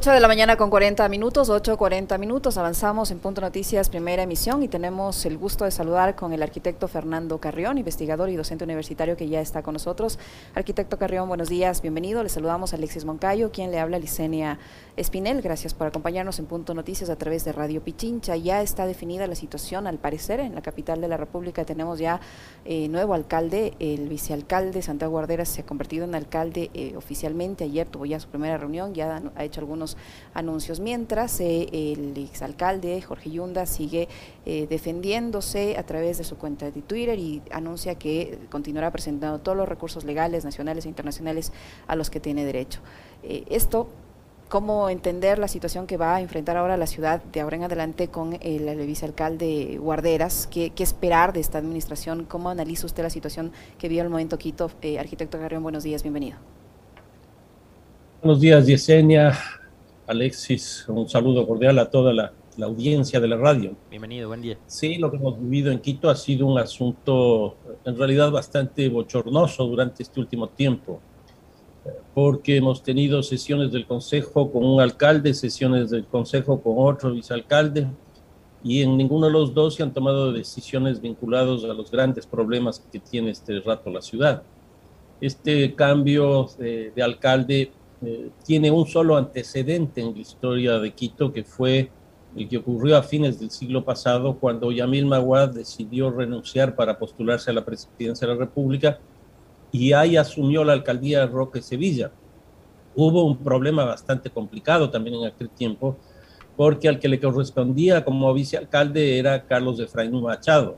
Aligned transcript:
8 0.00 0.12
de 0.12 0.20
la 0.20 0.28
mañana 0.28 0.56
con 0.56 0.70
40 0.70 1.06
minutos, 1.10 1.50
8.40 1.50 2.18
minutos, 2.18 2.56
avanzamos 2.56 3.10
en 3.10 3.18
Punto 3.18 3.42
Noticias, 3.42 3.90
primera 3.90 4.22
emisión 4.22 4.62
y 4.62 4.68
tenemos 4.68 5.26
el 5.26 5.36
gusto 5.36 5.66
de 5.66 5.70
saludar 5.70 6.16
con 6.16 6.32
el 6.32 6.42
arquitecto 6.42 6.88
Fernando 6.88 7.36
Carrión, 7.36 7.76
investigador 7.76 8.30
y 8.30 8.36
docente 8.36 8.64
universitario 8.64 9.14
que 9.14 9.28
ya 9.28 9.42
está 9.42 9.62
con 9.62 9.74
nosotros. 9.74 10.18
Arquitecto 10.54 10.96
Carrión, 10.96 11.28
buenos 11.28 11.50
días, 11.50 11.82
bienvenido. 11.82 12.22
Le 12.22 12.30
saludamos 12.30 12.72
a 12.72 12.76
Alexis 12.76 13.04
Moncayo, 13.04 13.52
quien 13.52 13.70
le 13.70 13.78
habla 13.78 13.98
Licenia 13.98 14.58
Espinel. 14.96 15.40
Gracias 15.40 15.72
por 15.72 15.86
acompañarnos 15.86 16.38
en 16.38 16.46
Punto 16.46 16.74
Noticias 16.74 17.10
a 17.10 17.16
través 17.16 17.44
de 17.44 17.52
Radio 17.52 17.82
Pichincha. 17.82 18.36
Ya 18.36 18.60
está 18.60 18.86
definida 18.86 19.26
la 19.26 19.34
situación, 19.34 19.86
al 19.86 19.98
parecer, 19.98 20.40
en 20.40 20.54
la 20.54 20.62
capital 20.62 21.00
de 21.00 21.08
la 21.08 21.16
República 21.16 21.64
tenemos 21.64 21.98
ya 21.98 22.20
eh, 22.64 22.88
nuevo 22.88 23.14
alcalde, 23.14 23.74
el 23.78 24.08
vicealcalde 24.08 24.82
Santiago 24.82 25.12
Guarderas 25.12 25.48
se 25.48 25.60
ha 25.62 25.66
convertido 25.66 26.04
en 26.04 26.14
alcalde 26.14 26.70
eh, 26.74 26.94
oficialmente. 26.96 27.64
Ayer 27.64 27.86
tuvo 27.86 28.04
ya 28.04 28.18
su 28.18 28.28
primera 28.28 28.58
reunión, 28.58 28.92
ya 28.92 29.22
ha 29.36 29.44
hecho 29.44 29.60
algunos 29.60 29.96
anuncios. 30.34 30.80
Mientras 30.80 31.40
eh, 31.40 31.68
el 31.72 32.16
exalcalde 32.18 33.00
Jorge 33.00 33.30
Yunda 33.30 33.66
sigue 33.66 34.08
defendiéndose 34.44 35.76
a 35.78 35.84
través 35.84 36.18
de 36.18 36.24
su 36.24 36.36
cuenta 36.36 36.70
de 36.70 36.82
Twitter 36.82 37.18
y 37.18 37.40
anuncia 37.52 37.94
que 37.94 38.38
continuará 38.50 38.90
presentando 38.90 39.38
todos 39.38 39.56
los 39.56 39.68
recursos 39.68 40.04
legales, 40.04 40.44
nacionales 40.44 40.86
e 40.86 40.88
internacionales 40.88 41.52
a 41.86 41.94
los 41.94 42.10
que 42.10 42.18
tiene 42.18 42.44
derecho. 42.44 42.80
Esto 43.22 43.88
cómo 44.50 44.90
entender 44.90 45.38
la 45.38 45.46
situación 45.46 45.86
que 45.86 45.96
va 45.96 46.16
a 46.16 46.20
enfrentar 46.20 46.56
ahora 46.56 46.76
la 46.76 46.88
ciudad 46.88 47.22
de 47.22 47.40
ahora 47.40 47.56
en 47.56 47.62
adelante 47.62 48.08
con 48.08 48.36
el, 48.42 48.84
vicealcalde 48.84 49.78
Guarderas, 49.78 50.48
¿Qué, 50.48 50.72
esperar 50.76 51.32
de 51.32 51.38
esta 51.38 51.58
administración, 51.58 52.24
cómo 52.24 52.50
analiza 52.50 52.84
usted 52.84 53.04
la 53.04 53.10
situación 53.10 53.52
que 53.78 53.88
vio 53.88 54.02
el 54.02 54.10
momento 54.10 54.36
Quito. 54.38 54.68
arquitecto 54.98 55.38
Garrión, 55.38 55.62
buenos 55.62 55.84
días, 55.84 56.02
bienvenido. 56.02 56.36
Buenos 58.20 58.40
días, 58.40 58.66
Yesenia. 58.66 59.38
Alexis, 60.08 60.84
un 60.88 61.08
saludo 61.08 61.46
cordial 61.46 61.78
a 61.78 61.88
toda 61.88 62.12
la, 62.12 62.32
audiencia 62.60 63.20
de 63.20 63.28
la 63.28 63.36
radio. 63.36 63.76
Bienvenido, 63.88 64.26
buen 64.28 64.42
día. 64.42 64.58
Sí, 64.66 64.96
lo 64.96 65.10
que 65.10 65.16
hemos 65.16 65.40
vivido 65.40 65.70
en 65.70 65.78
Quito 65.78 66.10
ha 66.10 66.16
sido 66.16 66.46
un 66.46 66.58
asunto 66.58 67.56
en 67.84 67.96
realidad 67.96 68.32
bastante 68.32 68.88
bochornoso 68.88 69.64
durante 69.64 70.02
este 70.02 70.18
último 70.18 70.48
tiempo, 70.48 71.00
porque 72.14 72.56
hemos 72.56 72.82
tenido 72.82 73.22
sesiones 73.22 73.72
del 73.72 73.86
Consejo 73.86 74.50
con 74.50 74.64
un 74.64 74.80
alcalde, 74.80 75.34
sesiones 75.34 75.90
del 75.90 76.04
Consejo 76.06 76.60
con 76.60 76.74
otro 76.76 77.12
vicealcalde, 77.12 77.86
y 78.62 78.82
en 78.82 78.96
ninguno 78.96 79.26
de 79.26 79.32
los 79.32 79.54
dos 79.54 79.76
se 79.76 79.82
han 79.82 79.92
tomado 79.92 80.32
decisiones 80.32 81.00
vinculadas 81.00 81.64
a 81.64 81.68
los 81.68 81.90
grandes 81.90 82.26
problemas 82.26 82.84
que 82.92 82.98
tiene 82.98 83.30
este 83.30 83.58
rato 83.60 83.90
la 83.90 84.02
ciudad. 84.02 84.42
Este 85.20 85.74
cambio 85.74 86.48
de, 86.58 86.92
de 86.94 87.02
alcalde 87.02 87.72
eh, 88.02 88.30
tiene 88.44 88.70
un 88.70 88.86
solo 88.86 89.16
antecedente 89.16 90.00
en 90.00 90.12
la 90.14 90.20
historia 90.20 90.78
de 90.78 90.92
Quito, 90.92 91.32
que 91.32 91.44
fue 91.44 91.90
el 92.36 92.48
que 92.48 92.58
ocurrió 92.58 92.96
a 92.96 93.02
fines 93.02 93.40
del 93.40 93.50
siglo 93.50 93.84
pasado, 93.84 94.36
cuando 94.36 94.72
Yamil 94.72 95.06
Maguad 95.06 95.50
decidió 95.50 96.10
renunciar 96.10 96.74
para 96.76 96.98
postularse 96.98 97.50
a 97.50 97.54
la 97.54 97.64
presidencia 97.64 98.26
de 98.26 98.34
la 98.34 98.40
República 98.40 98.98
y 99.72 99.92
ahí 99.92 100.16
asumió 100.16 100.64
la 100.64 100.72
alcaldía 100.72 101.20
de 101.20 101.26
Roque 101.26 101.62
Sevilla. 101.62 102.10
Hubo 102.94 103.24
un 103.24 103.36
problema 103.36 103.84
bastante 103.84 104.30
complicado 104.30 104.90
también 104.90 105.16
en 105.16 105.26
aquel 105.26 105.48
tiempo, 105.50 105.96
porque 106.56 106.88
al 106.88 106.98
que 106.98 107.08
le 107.08 107.20
correspondía 107.20 108.04
como 108.04 108.32
vicealcalde 108.34 109.18
era 109.18 109.44
Carlos 109.46 109.78
Efraín 109.80 110.20
Machado. 110.20 110.76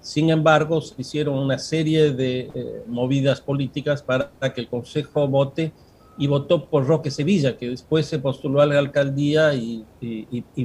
Sin 0.00 0.30
embargo, 0.30 0.80
se 0.80 0.94
hicieron 0.98 1.38
una 1.38 1.58
serie 1.58 2.12
de 2.12 2.50
eh, 2.54 2.82
movidas 2.86 3.40
políticas 3.40 4.02
para 4.02 4.30
que 4.54 4.60
el 4.60 4.68
Consejo 4.68 5.26
vote 5.26 5.72
y 6.18 6.26
votó 6.26 6.66
por 6.66 6.86
Roque 6.86 7.10
Sevilla, 7.10 7.56
que 7.56 7.68
después 7.70 8.06
se 8.06 8.18
postuló 8.18 8.60
a 8.60 8.66
la 8.66 8.78
alcaldía 8.78 9.54
y, 9.54 9.84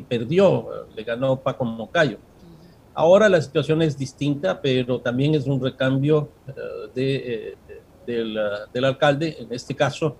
perdió, 0.07 0.87
le 0.95 1.03
ganó 1.03 1.37
Paco 1.37 1.65
Mocayo. 1.65 2.17
Ahora 2.93 3.29
la 3.29 3.41
situación 3.41 3.81
es 3.81 3.97
distinta, 3.97 4.61
pero 4.61 4.99
también 4.99 5.35
es 5.35 5.47
un 5.47 5.61
recambio 5.61 6.29
eh, 6.47 6.51
de, 6.93 7.55
eh, 8.07 8.27
del, 8.73 8.85
alcalde, 8.85 9.37
en 9.39 9.53
este 9.53 9.75
caso 9.75 10.15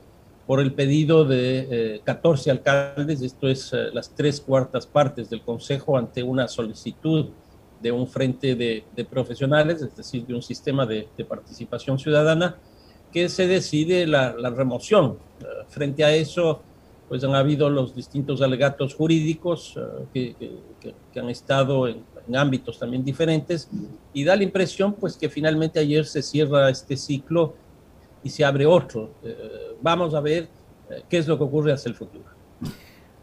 por 0.47 0.59
el 0.59 0.73
pedido 0.73 1.23
de 1.23 2.01
14 2.03 2.49
eh, 2.49 2.51
alcaldes, 2.51 3.21
esto 3.21 3.47
es 3.47 3.71
las 3.93 4.13
tres 4.13 4.41
cuartas 4.41 4.85
partes 4.85 5.29
del 5.29 5.41
Consejo 5.41 5.97
ante 5.97 6.23
una 6.23 6.47
solicitud 6.47 7.27
de 7.81 7.91
un 7.91 8.07
frente 8.07 8.55
de, 8.55 9.05
profesionales, 9.09 9.81
es 9.81 9.95
decir, 9.95 10.25
de 10.25 10.33
un 10.33 10.41
sistema 10.41 10.85
de 10.85 11.07
participación 11.27 11.97
ciudadana, 11.97 12.57
que 13.11 13.29
se 13.29 13.47
decide 13.47 14.07
la, 14.07 14.31
remoción. 14.31 15.17
Eh, 15.41 15.45
frente 15.67 16.03
a 16.03 16.13
eso, 16.13 16.61
pues 17.09 17.23
han 17.23 17.35
habido 17.35 17.69
los 17.69 17.93
distintos 17.93 18.41
alegatos 18.41 18.95
jurídicos 18.95 19.77
eh, 20.13 20.35
que, 21.13 21.19
han 21.19 21.29
estado 21.29 21.87
en, 21.87 22.03
ámbitos 22.35 22.79
también 22.79 23.03
diferentes 23.03 23.69
y 24.13 24.23
da 24.23 24.35
la 24.35 24.43
impresión 24.43 24.93
pues 24.93 25.17
que 25.17 25.29
finalmente 25.29 25.79
ayer 25.79 26.05
se 26.05 26.21
cierra 26.21 26.69
este 26.69 26.97
ciclo 26.97 27.55
y 28.23 28.29
se 28.29 28.45
abre 28.45 28.65
otro. 28.65 29.11
Eh, 29.23 29.75
vamos 29.81 30.13
a 30.13 30.19
ver 30.19 30.47
qué 31.09 31.17
es 31.17 31.27
lo 31.27 31.37
que 31.37 31.43
ocurre 31.43 31.73
hacia 31.73 31.89
el 31.89 31.95
futuro. 31.95 32.25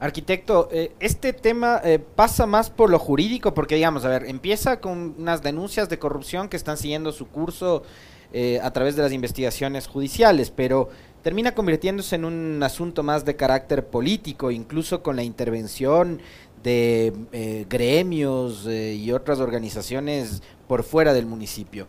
Arquitecto, 0.00 0.68
este 1.00 1.32
tema 1.32 1.82
pasa 2.14 2.46
más 2.46 2.70
por 2.70 2.88
lo 2.88 2.98
jurídico, 2.98 3.52
porque 3.52 3.74
digamos, 3.74 4.04
a 4.04 4.08
ver, 4.08 4.24
empieza 4.26 4.80
con 4.80 5.16
unas 5.18 5.42
denuncias 5.42 5.88
de 5.88 5.98
corrupción 5.98 6.48
que 6.48 6.56
están 6.56 6.76
siguiendo 6.76 7.10
su 7.10 7.26
curso 7.26 7.82
eh, 8.30 8.60
a 8.62 8.70
través 8.74 8.94
de 8.94 9.02
las 9.02 9.12
investigaciones 9.12 9.86
judiciales, 9.86 10.50
pero 10.50 10.90
termina 11.22 11.54
convirtiéndose 11.54 12.14
en 12.14 12.26
un 12.26 12.62
asunto 12.62 13.02
más 13.02 13.24
de 13.24 13.36
carácter 13.36 13.86
político, 13.86 14.50
incluso 14.50 15.02
con 15.02 15.16
la 15.16 15.22
intervención 15.22 16.20
de 16.62 17.12
eh, 17.32 17.66
gremios 17.68 18.66
eh, 18.66 18.94
y 18.94 19.12
otras 19.12 19.40
organizaciones 19.40 20.42
por 20.66 20.82
fuera 20.82 21.12
del 21.12 21.26
municipio. 21.26 21.86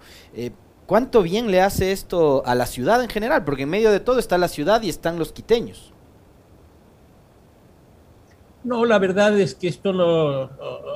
¿Cuánto 0.85 1.22
bien 1.22 1.52
le 1.52 1.62
hace 1.62 1.91
esto 1.91 2.41
a 2.46 2.56
la 2.56 2.66
ciudad 2.66 3.03
en 3.03 3.09
general? 3.09 3.44
Porque 3.44 3.63
en 3.63 3.69
medio 3.69 3.91
de 3.91 4.00
todo 4.00 4.18
está 4.18 4.38
la 4.38 4.47
ciudad 4.47 4.81
y 4.81 4.90
están 4.90 5.19
los 5.19 5.31
quiteños. 5.31 5.94
No, 8.63 8.85
la 8.85 9.00
verdad 9.00 9.40
es 9.40 9.56
que 9.56 9.68
esto 9.68 9.94
no, 9.94 10.50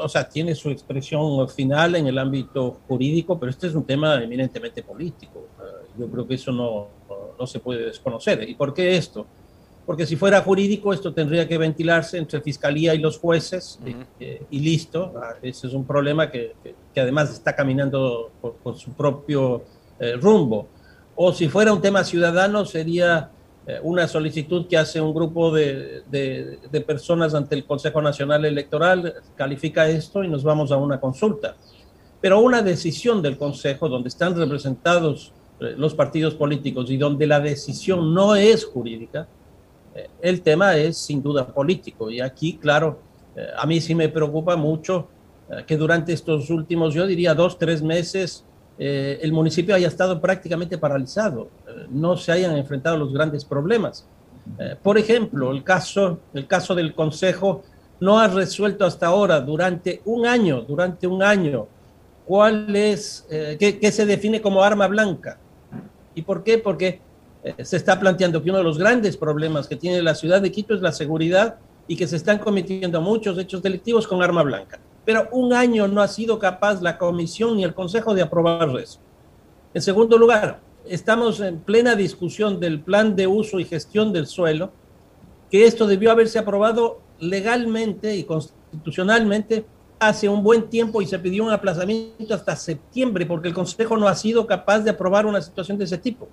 o 0.03 0.09
sea, 0.09 0.27
tiene 0.27 0.55
su 0.55 0.69
expresión 0.69 1.47
final 1.47 1.95
en 1.95 2.07
el 2.07 2.17
ámbito 2.17 2.79
jurídico, 2.87 3.39
pero 3.39 3.49
este 3.49 3.67
es 3.67 3.75
un 3.75 3.85
tema 3.85 4.21
eminentemente 4.21 4.83
político. 4.83 5.47
Yo 5.97 6.09
creo 6.09 6.27
que 6.27 6.35
eso 6.35 6.51
no, 6.51 6.87
no 7.39 7.47
se 7.47 7.59
puede 7.59 7.85
desconocer. 7.85 8.47
¿Y 8.49 8.55
por 8.55 8.73
qué 8.73 8.97
esto? 8.97 9.25
Porque 9.85 10.05
si 10.05 10.15
fuera 10.15 10.41
jurídico, 10.41 10.93
esto 10.93 11.13
tendría 11.13 11.47
que 11.47 11.57
ventilarse 11.57 12.17
entre 12.17 12.41
fiscalía 12.41 12.93
y 12.93 12.99
los 12.99 13.19
jueces 13.19 13.79
y, 14.49 14.59
listo. 14.59 15.13
Ah, 15.21 15.35
ese 15.41 15.67
es 15.67 15.73
un 15.73 15.85
problema 15.85 16.31
que, 16.31 16.53
que, 16.93 17.01
además 17.01 17.31
está 17.31 17.53
caminando 17.55 18.31
por, 18.41 18.77
su 18.77 18.91
propio 18.93 19.63
eh, 19.99 20.13
rumbo. 20.13 20.69
O 21.15 21.33
si 21.33 21.49
fuera 21.49 21.73
un 21.73 21.81
tema 21.81 22.03
ciudadano, 22.03 22.65
sería 22.65 23.29
eh, 23.67 23.79
una 23.83 24.07
solicitud 24.07 24.67
que 24.67 24.77
hace 24.77 24.99
un 24.99 25.13
grupo 25.13 25.51
de, 25.53 26.03
de, 26.09 26.81
personas 26.81 27.33
ante 27.33 27.55
el 27.55 27.65
Consejo 27.65 28.01
Nacional 28.01 28.45
Electoral, 28.45 29.15
califica 29.35 29.87
esto 29.87 30.23
y 30.23 30.29
nos 30.29 30.43
vamos 30.43 30.71
a 30.71 30.77
una 30.77 30.99
consulta. 30.99 31.55
Pero 32.21 32.39
una 32.39 32.61
decisión 32.61 33.21
del 33.21 33.37
Consejo 33.37 33.89
donde 33.89 34.07
están 34.07 34.35
representados 34.35 35.33
eh, 35.59 35.75
los 35.77 35.93
partidos 35.93 36.35
políticos 36.35 36.89
y 36.89 36.97
donde 36.97 37.27
la 37.27 37.39
decisión 37.39 38.13
no 38.13 38.35
es 38.35 38.65
jurídica, 38.65 39.21
eh, 39.21 39.27
el 40.21 40.41
tema 40.41 40.75
es 40.75 40.97
sin 40.97 41.21
duda 41.21 41.45
político. 41.45 42.09
Y 42.09 42.19
aquí, 42.19 42.57
claro, 42.57 42.99
a 43.57 43.65
mí 43.65 43.79
sí 43.81 43.93
me 43.93 44.09
preocupa 44.09 44.55
mucho 44.55 45.07
que 45.67 45.77
durante 45.77 46.13
estos 46.13 46.49
últimos, 46.49 46.93
yo 46.93 47.05
diría, 47.05 47.33
dos, 47.33 47.57
tres 47.59 47.81
meses, 47.81 48.45
eh, 48.77 49.19
el 49.21 49.31
municipio 49.31 49.75
haya 49.75 49.87
estado 49.87 50.19
prácticamente 50.19 50.77
paralizado, 50.77 51.49
eh, 51.67 51.85
no 51.91 52.17
se 52.17 52.31
hayan 52.31 52.57
enfrentado 52.57 52.97
los 52.97 53.13
grandes 53.13 53.45
problemas. 53.45 54.07
Eh, 54.57 54.75
por 54.81 54.97
ejemplo, 54.97 55.51
el 55.51 55.63
caso, 55.63 56.19
el 56.33 56.47
caso 56.47 56.73
del 56.73 56.95
Consejo 56.95 57.63
no 57.99 58.19
ha 58.19 58.27
resuelto 58.27 58.85
hasta 58.85 59.07
ahora, 59.07 59.39
durante 59.41 60.01
un 60.05 60.25
año, 60.25 60.61
durante 60.61 61.05
un 61.05 61.21
año, 61.21 61.67
cuál 62.25 62.75
es, 62.75 63.25
qué, 63.29 63.91
se 63.91 64.05
define 64.05 64.41
como 64.41 64.63
arma 64.63 64.87
blanca. 64.87 65.37
¿Y 66.15 66.23
por 66.23 66.43
qué? 66.43 66.57
Porque 66.57 66.99
se 67.63 67.77
está 67.77 67.99
planteando 67.99 68.41
que 68.41 68.49
uno 68.49 68.59
de 68.59 68.63
los 68.63 68.77
grandes 68.77 69.17
problemas 69.17 69.67
que 69.67 69.75
tiene 69.75 70.01
la 70.01 70.15
ciudad 70.15 70.41
de 70.41 70.51
Quito 70.51 70.73
es 70.73 70.81
la 70.81 70.91
seguridad 70.91 71.57
y 71.87 71.95
que 71.95 72.07
se 72.07 72.15
están 72.15 72.39
cometiendo 72.39 73.01
muchos 73.01 73.37
hechos 73.37 73.61
delictivos 73.61 74.07
con 74.07 74.21
arma 74.21 74.43
blanca 74.43 74.79
pero 75.05 75.27
un 75.31 75.53
año 75.53 75.87
no 75.87 76.01
ha 76.01 76.07
sido 76.07 76.39
capaz 76.39 76.81
la 76.81 76.97
comisión 76.97 77.57
ni 77.57 77.63
el 77.63 77.73
consejo 77.73 78.13
de 78.13 78.21
aprobar 78.21 78.69
eso. 78.79 78.99
En 79.73 79.81
segundo 79.81 80.17
lugar, 80.17 80.61
estamos 80.85 81.39
en 81.39 81.59
plena 81.59 81.95
discusión 81.95 82.59
del 82.59 82.79
plan 82.79 83.15
de 83.15 83.27
uso 83.27 83.59
y 83.59 83.65
gestión 83.65 84.13
del 84.13 84.27
suelo, 84.27 84.71
que 85.49 85.65
esto 85.65 85.87
debió 85.87 86.11
haberse 86.11 86.39
aprobado 86.39 87.01
legalmente 87.19 88.15
y 88.15 88.23
constitucionalmente 88.23 89.65
hace 89.99 90.27
un 90.27 90.43
buen 90.43 90.69
tiempo 90.69 91.01
y 91.01 91.05
se 91.05 91.19
pidió 91.19 91.43
un 91.43 91.51
aplazamiento 91.51 92.33
hasta 92.33 92.55
septiembre 92.55 93.25
porque 93.25 93.47
el 93.47 93.53
Consejo 93.53 93.95
no 93.97 94.07
ha 94.07 94.15
sido 94.15 94.45
capaz 94.47 94.79
de 94.79 94.89
aprobar 94.89 95.25
una 95.25 95.41
situación 95.41 95.77
de 95.77 95.85
ese 95.85 95.97
tipo. 95.97 96.27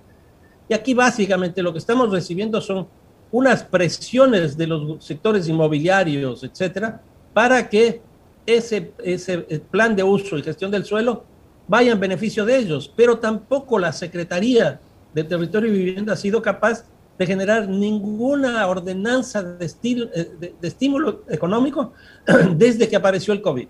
Y 0.71 0.73
aquí 0.73 0.93
básicamente 0.93 1.61
lo 1.61 1.73
que 1.73 1.79
estamos 1.79 2.09
recibiendo 2.09 2.61
son 2.61 2.87
unas 3.29 3.61
presiones 3.61 4.55
de 4.55 4.67
los 4.67 5.03
sectores 5.03 5.45
inmobiliarios, 5.49 6.45
etcétera, 6.45 7.01
para 7.33 7.67
que 7.67 8.01
ese, 8.45 8.93
ese 9.03 9.39
plan 9.69 9.97
de 9.97 10.03
uso 10.03 10.37
y 10.37 10.43
gestión 10.43 10.71
del 10.71 10.85
suelo 10.85 11.25
vaya 11.67 11.91
en 11.91 11.99
beneficio 11.99 12.45
de 12.45 12.55
ellos. 12.55 12.89
Pero 12.95 13.19
tampoco 13.19 13.77
la 13.79 13.91
Secretaría 13.91 14.79
de 15.13 15.25
Territorio 15.25 15.73
y 15.73 15.77
Vivienda 15.77 16.13
ha 16.13 16.15
sido 16.15 16.41
capaz 16.41 16.85
de 17.19 17.27
generar 17.27 17.67
ninguna 17.67 18.65
ordenanza 18.65 19.43
de, 19.43 19.65
eh, 19.65 20.31
de, 20.39 20.67
estímulo 20.69 21.25
económico 21.27 21.91
desde 22.55 22.87
que 22.87 22.95
apareció 22.95 23.33
el 23.33 23.41
COVID. 23.41 23.67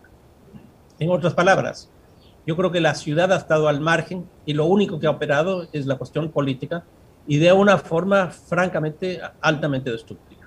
En 1.00 1.09
otras 1.09 1.33
palabras, 1.33 1.89
yo 2.45 2.55
creo 2.55 2.71
que 2.71 2.81
la 2.81 2.95
ciudad 2.95 3.31
ha 3.31 3.38
estado 3.38 3.67
al 3.67 3.81
margen 3.81 4.25
y 4.45 4.53
lo 4.53 4.65
único 4.65 4.99
que 4.99 5.07
ha 5.07 5.11
operado 5.11 5.67
es 5.73 5.85
la 5.85 5.97
cuestión 5.97 6.29
política 6.31 6.83
y 7.27 7.38
de 7.38 7.53
una 7.53 7.77
forma 7.77 8.29
francamente 8.29 9.21
altamente 9.41 9.91
destructiva. 9.91 10.41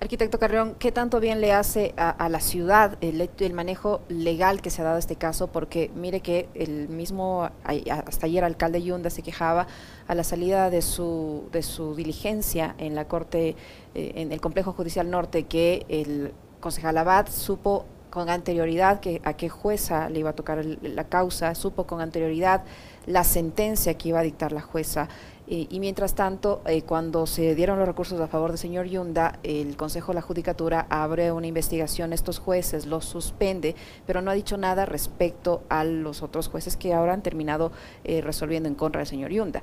Arquitecto 0.00 0.40
Carrión, 0.40 0.74
¿qué 0.80 0.90
tanto 0.90 1.20
bien 1.20 1.40
le 1.40 1.52
hace 1.52 1.94
a, 1.96 2.28
la 2.28 2.40
ciudad 2.40 2.98
el, 3.00 3.30
el, 3.38 3.52
manejo 3.54 4.00
legal 4.08 4.60
que 4.60 4.68
se 4.68 4.82
ha 4.82 4.84
dado 4.84 4.98
este 4.98 5.14
caso? 5.14 5.46
Porque 5.46 5.92
mire 5.94 6.18
que 6.18 6.48
el 6.54 6.88
mismo, 6.88 7.48
hasta 7.62 8.26
ayer, 8.26 8.42
alcalde 8.42 8.82
Yunda 8.82 9.10
se 9.10 9.22
quejaba 9.22 9.68
a 10.08 10.14
la 10.16 10.24
salida 10.24 10.70
de 10.70 10.82
su, 10.82 11.48
de 11.52 11.62
su 11.62 11.94
diligencia 11.94 12.74
en 12.78 12.96
la 12.96 13.06
Corte, 13.06 13.54
eh, 13.94 14.12
en 14.16 14.32
el 14.32 14.40
Complejo 14.40 14.72
Judicial 14.72 15.08
Norte, 15.08 15.44
que 15.44 15.86
el 15.88 16.32
concejal 16.58 16.98
Abad 16.98 17.28
supo 17.28 17.86
con 18.12 18.28
anterioridad 18.28 19.00
que, 19.00 19.22
a 19.24 19.32
qué 19.32 19.48
jueza 19.48 20.10
le 20.10 20.18
iba 20.18 20.30
a 20.30 20.32
tocar 20.34 20.62
la 20.82 21.04
causa, 21.04 21.54
supo 21.54 21.86
con 21.86 22.02
anterioridad 22.02 22.62
la 23.06 23.24
sentencia 23.24 23.94
que 23.94 24.10
iba 24.10 24.20
a 24.20 24.22
dictar 24.22 24.52
la 24.52 24.60
jueza. 24.60 25.08
Eh, 25.48 25.66
y 25.70 25.80
mientras 25.80 26.14
tanto, 26.14 26.60
eh, 26.66 26.82
cuando 26.82 27.26
se 27.26 27.54
dieron 27.54 27.78
los 27.78 27.88
recursos 27.88 28.20
a 28.20 28.28
favor 28.28 28.50
del 28.50 28.58
señor 28.58 28.84
Yunda, 28.84 29.38
el 29.42 29.78
Consejo 29.78 30.12
de 30.12 30.16
la 30.16 30.20
Judicatura 30.20 30.86
abre 30.90 31.32
una 31.32 31.46
investigación, 31.46 32.12
estos 32.12 32.38
jueces 32.38 32.84
los 32.84 33.06
suspende, 33.06 33.74
pero 34.06 34.20
no 34.20 34.30
ha 34.30 34.34
dicho 34.34 34.58
nada 34.58 34.84
respecto 34.84 35.62
a 35.70 35.82
los 35.82 36.22
otros 36.22 36.48
jueces 36.48 36.76
que 36.76 36.92
ahora 36.92 37.14
han 37.14 37.22
terminado 37.22 37.72
eh, 38.04 38.20
resolviendo 38.20 38.68
en 38.68 38.74
contra 38.74 38.98
del 38.98 39.08
señor 39.08 39.30
Yunda. 39.30 39.62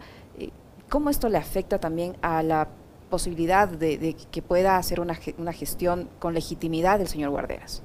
¿Cómo 0.90 1.12
esto 1.12 1.30
le 1.30 1.38
afecta 1.38 1.78
también 1.78 2.18
a 2.24 2.42
la 2.42 2.68
posibilidad 3.12 3.68
de, 3.68 4.16
que 4.31 4.42
pueda 4.42 4.78
hacer 4.78 5.00
una, 5.02 5.19
una 5.38 5.54
gestión 5.54 6.10
con 6.18 6.34
legitimidad 6.34 6.98
del 6.98 7.07
señor 7.07 7.30
Guarderas? 7.30 7.84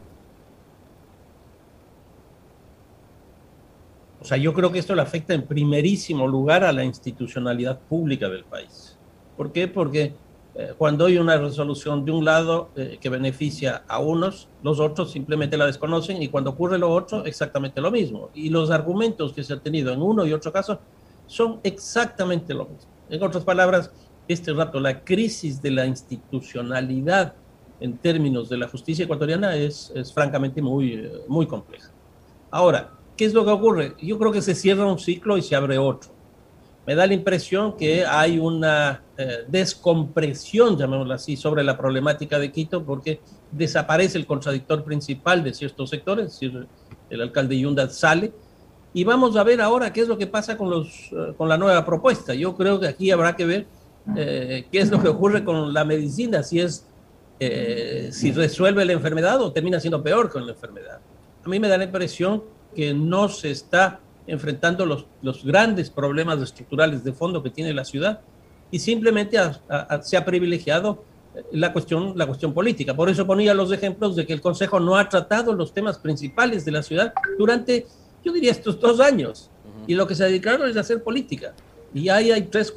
O 4.24 4.26
sea, 4.26 4.38
yo 4.38 4.54
creo 4.54 4.72
que 4.72 4.78
esto 4.78 4.94
le 4.94 5.02
afecta 5.02 5.34
en 5.34 5.42
primerísimo 5.42 6.26
lugar 6.26 6.64
a 6.64 6.72
la 6.72 6.82
institucionalidad 6.82 7.78
pública 7.78 8.26
del 8.26 8.42
país. 8.44 8.96
¿Por 9.36 9.52
qué? 9.52 9.68
Porque 9.68 10.14
eh, 10.54 10.72
cuando 10.78 11.04
hay 11.04 11.18
una 11.18 11.36
resolución 11.36 12.06
de 12.06 12.12
un 12.12 12.24
lado 12.24 12.70
eh, 12.74 12.96
que 12.98 13.10
beneficia 13.10 13.82
a 13.86 13.98
unos, 13.98 14.48
los 14.62 14.80
otros 14.80 15.12
simplemente 15.12 15.58
la 15.58 15.66
desconocen 15.66 16.22
y 16.22 16.28
cuando 16.28 16.52
ocurre 16.52 16.78
lo 16.78 16.90
otro, 16.90 17.26
exactamente 17.26 17.82
lo 17.82 17.90
mismo. 17.90 18.30
Y 18.34 18.48
los 18.48 18.70
argumentos 18.70 19.34
que 19.34 19.44
se 19.44 19.52
han 19.52 19.60
tenido 19.60 19.92
en 19.92 20.00
uno 20.00 20.24
y 20.24 20.32
otro 20.32 20.50
caso 20.50 20.80
son 21.26 21.60
exactamente 21.62 22.54
lo 22.54 22.64
mismo. 22.64 22.90
En 23.10 23.22
otras 23.22 23.44
palabras, 23.44 23.90
este 24.26 24.54
rato 24.54 24.80
la 24.80 25.04
crisis 25.04 25.60
de 25.60 25.70
la 25.70 25.84
institucionalidad 25.84 27.34
en 27.78 27.98
términos 27.98 28.48
de 28.48 28.56
la 28.56 28.68
justicia 28.68 29.04
ecuatoriana 29.04 29.54
es, 29.54 29.92
es 29.94 30.14
francamente 30.14 30.62
muy, 30.62 30.94
eh, 30.94 31.12
muy 31.28 31.46
compleja. 31.46 31.90
Ahora, 32.50 32.90
¿Qué 33.16 33.24
es 33.24 33.32
lo 33.32 33.44
que 33.44 33.50
ocurre? 33.50 33.94
Yo 34.02 34.18
creo 34.18 34.32
que 34.32 34.42
se 34.42 34.54
cierra 34.54 34.86
un 34.86 34.98
ciclo 34.98 35.36
y 35.36 35.42
se 35.42 35.54
abre 35.54 35.78
otro. 35.78 36.10
Me 36.86 36.94
da 36.94 37.06
la 37.06 37.14
impresión 37.14 37.76
que 37.76 38.04
hay 38.04 38.38
una 38.38 39.02
eh, 39.16 39.44
descompresión, 39.48 40.76
llamémoslo 40.76 41.14
así, 41.14 41.36
sobre 41.36 41.62
la 41.62 41.78
problemática 41.78 42.38
de 42.38 42.52
Quito 42.52 42.84
porque 42.84 43.20
desaparece 43.52 44.18
el 44.18 44.26
contradictor 44.26 44.84
principal 44.84 45.42
de 45.42 45.54
ciertos 45.54 45.90
sectores, 45.90 46.26
es 46.26 46.32
decir, 46.32 46.66
el 47.08 47.20
alcalde 47.22 47.58
Yunda 47.58 47.88
sale. 47.88 48.32
Y 48.92 49.04
vamos 49.04 49.36
a 49.36 49.44
ver 49.44 49.60
ahora 49.60 49.92
qué 49.92 50.02
es 50.02 50.08
lo 50.08 50.18
que 50.18 50.26
pasa 50.26 50.58
con, 50.58 50.68
los, 50.68 50.88
eh, 51.12 51.34
con 51.36 51.48
la 51.48 51.56
nueva 51.56 51.86
propuesta. 51.86 52.34
Yo 52.34 52.56
creo 52.56 52.78
que 52.78 52.88
aquí 52.88 53.10
habrá 53.10 53.34
que 53.34 53.46
ver 53.46 53.66
eh, 54.16 54.66
qué 54.70 54.80
es 54.80 54.90
lo 54.90 55.00
que 55.00 55.08
ocurre 55.08 55.44
con 55.44 55.72
la 55.72 55.84
medicina, 55.84 56.42
si 56.42 56.60
es 56.60 56.86
si 58.10 58.32
resuelve 58.32 58.86
la 58.86 58.92
enfermedad 58.92 59.38
o 59.42 59.52
termina 59.52 59.78
siendo 59.78 60.02
peor 60.02 60.30
con 60.30 60.46
la 60.46 60.52
enfermedad. 60.52 61.00
A 61.44 61.48
mí 61.48 61.58
me 61.58 61.68
da 61.68 61.76
la 61.76 61.84
impresión 61.84 62.42
que 62.74 62.92
no 62.92 63.28
se 63.28 63.50
está 63.50 64.00
enfrentando 64.26 64.86
los, 64.86 65.06
los 65.22 65.44
grandes 65.44 65.90
problemas 65.90 66.40
estructurales 66.40 67.04
de 67.04 67.12
fondo 67.12 67.42
que 67.42 67.50
tiene 67.50 67.72
la 67.72 67.84
ciudad 67.84 68.20
y 68.70 68.78
simplemente 68.80 69.38
se 70.02 70.16
ha 70.16 70.24
privilegiado 70.24 71.04
eh, 71.34 71.44
la 71.52 71.72
cuestión, 71.72 72.14
la 72.16 72.26
cuestión 72.26 72.52
política. 72.52 72.94
Por 72.94 73.08
eso 73.08 73.24
ponía 73.24 73.54
los 73.54 73.70
ejemplos 73.70 74.16
de 74.16 74.26
que 74.26 74.32
el 74.32 74.40
Consejo 74.40 74.80
no 74.80 74.96
ha 74.96 75.08
tratado 75.08 75.54
los 75.54 75.72
temas 75.72 75.98
principales 75.98 76.64
de 76.64 76.72
la 76.72 76.82
ciudad 76.82 77.14
durante, 77.38 77.86
yo 78.24 78.32
diría, 78.32 78.50
estos 78.50 78.80
dos 78.80 78.98
años. 78.98 79.48
Y 79.86 79.94
lo 79.94 80.06
que 80.06 80.16
se 80.16 80.24
ha 80.24 80.26
dedicado 80.26 80.66
es 80.66 80.76
a 80.76 80.80
hacer 80.80 81.04
política. 81.04 81.54
Y 81.94 82.08
ahí 82.08 82.32
hay 82.32 82.42
tres... 82.42 82.74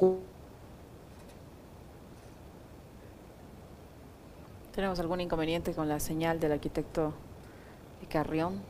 ¿Tenemos 4.72 5.00
algún 5.00 5.20
inconveniente 5.20 5.72
con 5.72 5.88
la 5.88 5.98
señal 5.98 6.38
del 6.38 6.52
arquitecto 6.52 7.12
Carrión? 8.08 8.60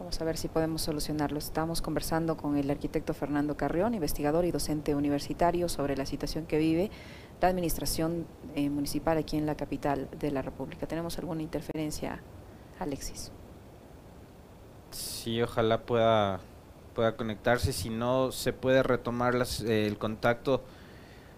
Vamos 0.00 0.18
a 0.18 0.24
ver 0.24 0.38
si 0.38 0.48
podemos 0.48 0.80
solucionarlo. 0.80 1.38
Estamos 1.38 1.82
conversando 1.82 2.38
con 2.38 2.56
el 2.56 2.70
arquitecto 2.70 3.12
Fernando 3.12 3.58
Carrión, 3.58 3.92
investigador 3.92 4.46
y 4.46 4.50
docente 4.50 4.94
universitario, 4.94 5.68
sobre 5.68 5.94
la 5.94 6.06
situación 6.06 6.46
que 6.46 6.56
vive 6.56 6.90
la 7.42 7.48
administración 7.48 8.26
eh, 8.54 8.70
municipal 8.70 9.18
aquí 9.18 9.36
en 9.36 9.44
la 9.44 9.56
capital 9.56 10.08
de 10.18 10.30
la 10.30 10.40
República. 10.40 10.86
¿Tenemos 10.86 11.18
alguna 11.18 11.42
interferencia, 11.42 12.22
Alexis? 12.78 13.30
Sí, 14.90 15.42
ojalá 15.42 15.82
pueda, 15.82 16.40
pueda 16.94 17.14
conectarse. 17.14 17.74
Si 17.74 17.90
no, 17.90 18.32
se 18.32 18.54
puede 18.54 18.82
retomar 18.82 19.34
eh, 19.66 19.86
el 19.86 19.98
contacto 19.98 20.62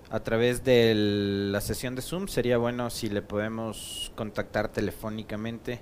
a 0.09 0.21
través 0.21 0.63
de 0.63 0.95
la 0.95 1.61
sesión 1.61 1.97
de 1.97 2.03
Zoom. 2.03 2.29
Sería 2.29 2.59
bueno 2.59 2.91
si 2.91 3.09
le 3.09 3.23
podemos 3.23 4.13
contactar 4.15 4.69
telefónicamente 4.69 5.81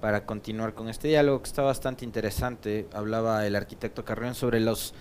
para 0.00 0.24
continuar 0.24 0.74
con 0.74 0.88
este 0.88 1.08
diálogo 1.08 1.42
que 1.42 1.48
está 1.48 1.62
bastante 1.62 2.04
interesante. 2.04 2.86
Hablaba 2.92 3.46
el 3.46 3.56
arquitecto 3.56 4.04
Carrión 4.04 4.34
sobre 4.34 4.60
los, 4.60 4.94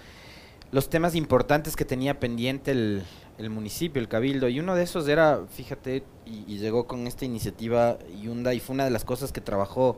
los 0.71 0.89
temas 0.89 1.15
importantes 1.15 1.75
que 1.75 1.85
tenía 1.85 2.19
pendiente 2.19 2.71
el, 2.71 3.03
el 3.39 3.49
municipio, 3.49 4.01
el 4.01 4.09
cabildo, 4.09 4.49
y 4.49 4.59
uno 4.59 4.75
de 4.75 4.83
esos 4.83 5.07
era, 5.07 5.41
fíjate, 5.49 6.03
y, 6.25 6.57
llegó 6.57 6.87
con 6.87 7.07
esta 7.07 7.23
iniciativa 7.23 7.97
Yunda, 8.21 8.53
y 8.53 8.59
fue 8.59 8.73
una 8.73 8.83
de 8.83 8.91
las 8.91 9.05
cosas 9.05 9.31
que 9.31 9.39
trabajó 9.39 9.97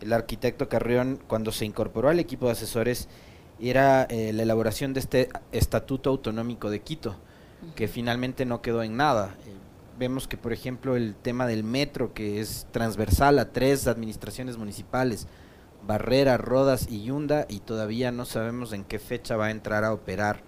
el 0.00 0.12
arquitecto 0.14 0.68
Carrión 0.68 1.20
cuando 1.28 1.52
se 1.52 1.66
incorporó 1.66 2.08
al 2.08 2.18
equipo 2.18 2.46
de 2.46 2.52
asesores, 2.52 3.08
era 3.60 4.04
eh, 4.04 4.32
la 4.32 4.44
elaboración 4.44 4.94
de 4.94 5.00
este 5.00 5.28
Estatuto 5.52 6.08
Autonómico 6.08 6.70
de 6.70 6.80
Quito, 6.80 7.16
que 7.74 7.86
finalmente 7.86 8.46
no 8.46 8.62
quedó 8.62 8.82
en 8.82 8.96
nada 8.96 9.34
vemos 10.00 10.26
que, 10.26 10.38
por 10.38 10.54
ejemplo, 10.54 10.96
el 10.96 11.14
tema 11.14 11.46
del 11.46 11.62
metro, 11.62 12.14
que 12.14 12.40
es 12.40 12.66
transversal 12.72 13.38
a 13.38 13.52
tres 13.52 13.86
administraciones 13.86 14.56
municipales, 14.56 15.28
Barrera, 15.86 16.38
Rodas 16.38 16.86
y 16.90 17.04
Yunda, 17.04 17.44
y 17.50 17.60
todavía 17.60 18.10
no 18.10 18.24
sabemos 18.24 18.72
en 18.72 18.84
qué 18.84 18.98
fecha 18.98 19.36
va 19.36 19.46
a 19.46 19.50
entrar 19.50 19.84
a 19.84 19.92
operar 19.92 20.42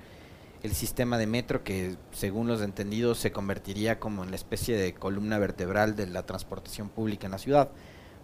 el 0.62 0.72
sistema 0.72 1.18
de 1.18 1.26
metro, 1.26 1.64
que 1.64 1.96
según 2.12 2.48
los 2.48 2.62
entendidos 2.62 3.18
se 3.18 3.30
convertiría 3.30 4.00
como 4.00 4.24
en 4.24 4.30
la 4.30 4.36
especie 4.36 4.74
de 4.76 4.94
columna 4.94 5.38
vertebral 5.38 5.96
de 5.96 6.06
la 6.06 6.24
transportación 6.24 6.88
pública 6.88 7.26
en 7.26 7.32
la 7.32 7.38
ciudad. 7.38 7.68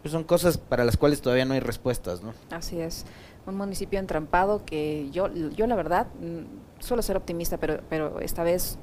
Pues 0.01 0.13
son 0.13 0.25
cosas 0.25 0.57
para 0.57 0.85
las 0.85 0.97
cuales 0.97 1.21
todavía 1.21 1.45
no 1.45 1.53
hay 1.53 1.61
respuestas, 1.61 2.23
¿no? 2.23 2.33
Así 2.51 2.81
es. 2.81 3.05
Un 3.45 3.57
municipio 3.57 3.99
entrampado 3.99 4.65
que 4.65 5.11
yo, 5.11 5.29
yo 5.35 5.67
la 5.67 5.77
verdad, 5.77 6.07
mm, 6.21 6.81
suelo 6.81 7.03
ser 7.03 7.19
optimista, 7.19 7.59
pero, 7.59 7.83
pero 7.91 8.21
esta 8.21 8.45
vez 8.45 8.79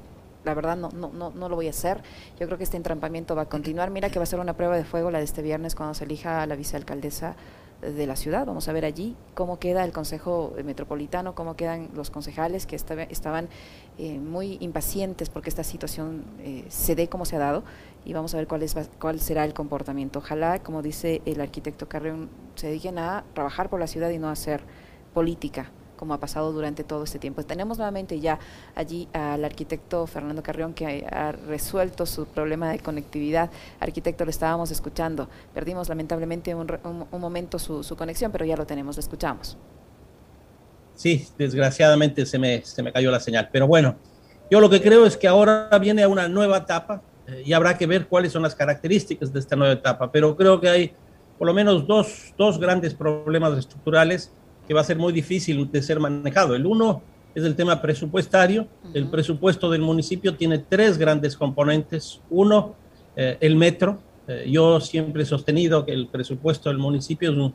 la 0.46 0.54
verdad 0.54 0.76
no, 0.76 0.88
no, 0.90 1.10
no, 1.12 1.30
no 1.30 1.48
lo 1.48 1.56
voy 1.56 1.66
a 1.66 1.70
hacer. 1.70 2.02
Yo 2.38 2.46
creo 2.46 2.56
que 2.56 2.64
este 2.64 2.76
entrampamiento 2.76 3.34
va 3.34 3.42
a 3.42 3.48
continuar. 3.48 3.90
Mira 3.90 4.08
que 4.10 4.18
va 4.18 4.22
a 4.22 4.26
ser 4.26 4.38
una 4.38 4.54
prueba 4.54 4.76
de 4.76 4.84
fuego 4.84 5.10
la 5.10 5.18
de 5.18 5.24
este 5.24 5.42
viernes 5.42 5.74
cuando 5.74 5.92
se 5.94 6.04
elija 6.04 6.42
a 6.42 6.46
la 6.46 6.54
vicealcaldesa 6.54 7.34
de 7.82 8.06
la 8.06 8.14
ciudad. 8.14 8.46
Vamos 8.46 8.68
a 8.68 8.72
ver 8.72 8.84
allí 8.84 9.16
cómo 9.34 9.58
queda 9.58 9.84
el 9.84 9.92
Consejo 9.92 10.54
Metropolitano, 10.64 11.34
cómo 11.34 11.56
quedan 11.56 11.90
los 11.94 12.10
concejales 12.10 12.64
que 12.64 12.76
estaban 12.76 13.48
eh, 13.98 14.18
muy 14.18 14.56
impacientes 14.60 15.28
porque 15.28 15.50
esta 15.50 15.64
situación 15.64 16.24
eh, 16.38 16.64
se 16.68 16.94
dé 16.94 17.08
como 17.08 17.24
se 17.24 17.36
ha 17.36 17.40
dado 17.40 17.64
y 18.04 18.12
vamos 18.12 18.32
a 18.34 18.36
ver 18.38 18.46
cuál, 18.46 18.62
es, 18.62 18.76
cuál 19.00 19.20
será 19.20 19.44
el 19.44 19.52
comportamiento. 19.52 20.20
Ojalá, 20.20 20.62
como 20.62 20.80
dice 20.80 21.22
el 21.26 21.40
arquitecto 21.40 21.88
Carrión, 21.88 22.30
se 22.54 22.68
dediquen 22.68 22.98
a 22.98 23.24
trabajar 23.34 23.68
por 23.68 23.80
la 23.80 23.88
ciudad 23.88 24.10
y 24.10 24.18
no 24.18 24.28
a 24.28 24.32
hacer 24.32 24.62
política 25.12 25.72
como 25.96 26.14
ha 26.14 26.20
pasado 26.20 26.52
durante 26.52 26.84
todo 26.84 27.04
este 27.04 27.18
tiempo. 27.18 27.42
Tenemos 27.42 27.78
nuevamente 27.78 28.20
ya 28.20 28.38
allí 28.74 29.08
al 29.12 29.44
arquitecto 29.44 30.06
Fernando 30.06 30.42
Carrión 30.42 30.74
que 30.74 31.06
ha 31.10 31.32
resuelto 31.32 32.06
su 32.06 32.26
problema 32.26 32.70
de 32.70 32.78
conectividad. 32.78 33.50
Arquitecto, 33.80 34.24
lo 34.24 34.30
estábamos 34.30 34.70
escuchando. 34.70 35.28
Perdimos 35.54 35.88
lamentablemente 35.88 36.54
un, 36.54 37.06
momento 37.12 37.58
su, 37.58 37.96
conexión, 37.96 38.32
pero 38.32 38.44
ya 38.44 38.56
lo 38.56 38.66
tenemos, 38.66 38.96
lo 38.96 39.00
escuchamos. 39.00 39.56
Sí, 40.94 41.26
desgraciadamente 41.36 42.24
se 42.24 42.38
me, 42.38 42.62
se 42.62 42.82
me 42.82 42.92
cayó 42.92 43.10
la 43.10 43.20
señal. 43.20 43.48
Pero 43.52 43.66
bueno, 43.66 43.96
Yo 44.50 44.60
lo 44.60 44.70
que 44.70 44.80
creo 44.80 45.06
es 45.06 45.16
que 45.16 45.26
ahora 45.26 45.76
viene 45.80 46.06
una 46.06 46.28
nueva 46.28 46.58
etapa 46.58 47.02
eh, 47.26 47.42
y 47.44 47.52
habrá 47.52 47.76
que 47.76 47.86
ver 47.86 48.06
cuáles 48.06 48.30
son 48.30 48.42
las 48.42 48.54
características 48.54 49.32
de 49.32 49.40
esta 49.40 49.56
nueva 49.56 49.72
etapa, 49.72 50.12
pero 50.12 50.36
creo 50.36 50.60
que 50.60 50.68
hay 50.68 50.92
por 51.38 51.46
lo 51.46 51.54
menos 51.54 51.86
dos, 51.86 52.32
dos 52.38 52.58
grandes 52.58 52.94
problemas 52.94 53.58
estructurales 53.58 54.32
que 54.66 54.74
va 54.74 54.80
a 54.80 54.84
ser 54.84 54.98
muy 54.98 55.12
difícil 55.12 55.70
de 55.70 55.82
ser 55.82 56.00
manejado. 56.00 56.54
El 56.54 56.66
uno 56.66 57.02
es 57.34 57.44
el 57.44 57.54
tema 57.54 57.80
presupuestario. 57.80 58.66
El 58.94 59.08
presupuesto 59.08 59.70
del 59.70 59.82
municipio 59.82 60.36
tiene 60.36 60.58
tres 60.58 60.98
grandes 60.98 61.36
componentes. 61.36 62.20
Uno, 62.30 62.74
eh, 63.14 63.36
el 63.40 63.56
metro. 63.56 63.98
Eh, 64.26 64.48
yo 64.50 64.80
siempre 64.80 65.22
he 65.22 65.26
sostenido 65.26 65.84
que 65.84 65.92
el 65.92 66.08
presupuesto 66.08 66.68
del 66.68 66.78
municipio 66.78 67.52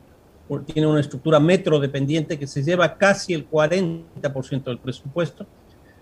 tiene 0.66 0.86
una 0.86 1.00
estructura 1.00 1.40
metro 1.40 1.78
dependiente 1.78 2.38
que 2.38 2.46
se 2.46 2.62
lleva 2.62 2.96
casi 2.96 3.34
el 3.34 3.48
40% 3.48 4.64
del 4.64 4.78
presupuesto. 4.78 5.46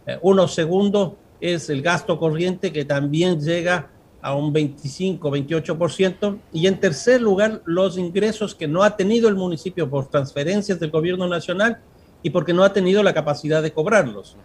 Eh, 0.06 0.18
uno 0.22 0.46
segundo 0.46 1.16
es 1.40 1.70
el 1.70 1.82
gasto 1.82 2.18
corriente 2.18 2.72
que 2.72 2.84
también 2.84 3.40
llega 3.40 3.90
a 4.22 4.34
un 4.34 4.52
25, 4.52 5.30
28%. 5.30 6.38
Y 6.52 6.66
en 6.66 6.78
tercer 6.78 7.20
lugar, 7.20 7.62
los 7.64 7.98
ingresos 7.98 8.54
que 8.54 8.68
no 8.68 8.82
ha 8.82 8.96
tenido 8.96 9.28
el 9.28 9.36
municipio 9.36 9.88
por 9.88 10.08
transferencias 10.08 10.78
del 10.78 10.90
gobierno 10.90 11.26
nacional 11.28 11.78
y 12.22 12.30
porque 12.30 12.52
no 12.52 12.64
ha 12.64 12.72
tenido 12.72 13.02
la 13.02 13.14
capacidad 13.14 13.62
de 13.62 13.72
cobrarlos. 13.72 14.36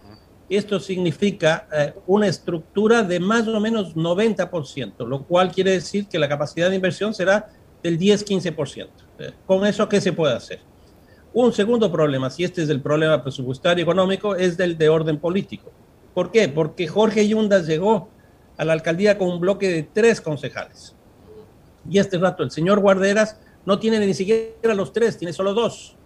Esto 0.48 0.78
significa 0.78 1.66
eh, 1.72 1.94
una 2.06 2.28
estructura 2.28 3.02
de 3.02 3.18
más 3.18 3.48
o 3.48 3.60
menos 3.60 3.96
90%, 3.96 5.06
lo 5.06 5.24
cual 5.24 5.50
quiere 5.50 5.72
decir 5.72 6.06
que 6.06 6.18
la 6.18 6.28
capacidad 6.28 6.70
de 6.70 6.76
inversión 6.76 7.12
será 7.12 7.48
del 7.82 7.98
10-15%. 7.98 8.88
Eh, 9.18 9.32
¿Con 9.44 9.66
eso 9.66 9.88
qué 9.88 10.00
se 10.00 10.12
puede 10.12 10.34
hacer? 10.34 10.60
Un 11.32 11.52
segundo 11.52 11.90
problema, 11.90 12.30
si 12.30 12.44
este 12.44 12.62
es 12.62 12.68
el 12.70 12.80
problema 12.80 13.22
presupuestario 13.22 13.82
económico, 13.82 14.36
es 14.36 14.56
del 14.56 14.78
de 14.78 14.88
orden 14.88 15.18
político. 15.18 15.70
¿Por 16.14 16.30
qué? 16.30 16.48
Porque 16.48 16.86
Jorge 16.86 17.28
Yunda 17.28 17.60
llegó 17.60 18.08
a 18.56 18.64
la 18.64 18.72
alcaldía 18.72 19.18
con 19.18 19.28
un 19.28 19.40
bloque 19.40 19.68
de 19.68 19.82
tres 19.82 20.20
concejales. 20.20 20.94
Y 21.88 21.98
este 21.98 22.18
rato 22.18 22.42
el 22.42 22.50
señor 22.50 22.80
Guarderas 22.80 23.38
no 23.64 23.78
tiene 23.78 23.98
ni 23.98 24.14
siquiera 24.14 24.74
los 24.74 24.92
tres, 24.92 25.18
tiene 25.18 25.32
solo 25.32 25.54
dos. 25.54 25.96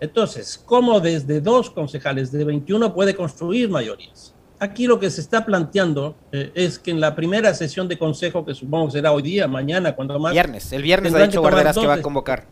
Entonces, 0.00 0.62
¿cómo 0.64 1.00
desde 1.00 1.40
dos 1.40 1.70
concejales 1.70 2.30
de 2.30 2.44
21 2.44 2.92
puede 2.92 3.14
construir 3.14 3.70
mayorías? 3.70 4.34
Aquí 4.58 4.86
lo 4.86 4.98
que 4.98 5.10
se 5.10 5.20
está 5.20 5.44
planteando 5.44 6.16
eh, 6.32 6.50
es 6.54 6.78
que 6.78 6.90
en 6.90 7.00
la 7.00 7.14
primera 7.14 7.52
sesión 7.54 7.88
de 7.88 7.98
consejo, 7.98 8.44
que 8.44 8.54
supongo 8.54 8.86
que 8.86 8.92
será 8.92 9.12
hoy 9.12 9.22
día, 9.22 9.46
mañana, 9.46 9.94
cuando 9.94 10.18
más... 10.18 10.32
Viernes, 10.32 10.72
el 10.72 10.82
viernes 10.82 11.14
ha 11.14 11.18
dicho 11.18 11.40
Guarderas 11.40 11.76
que 11.76 11.86
va 11.86 11.94
a 11.94 12.02
convocar. 12.02 12.46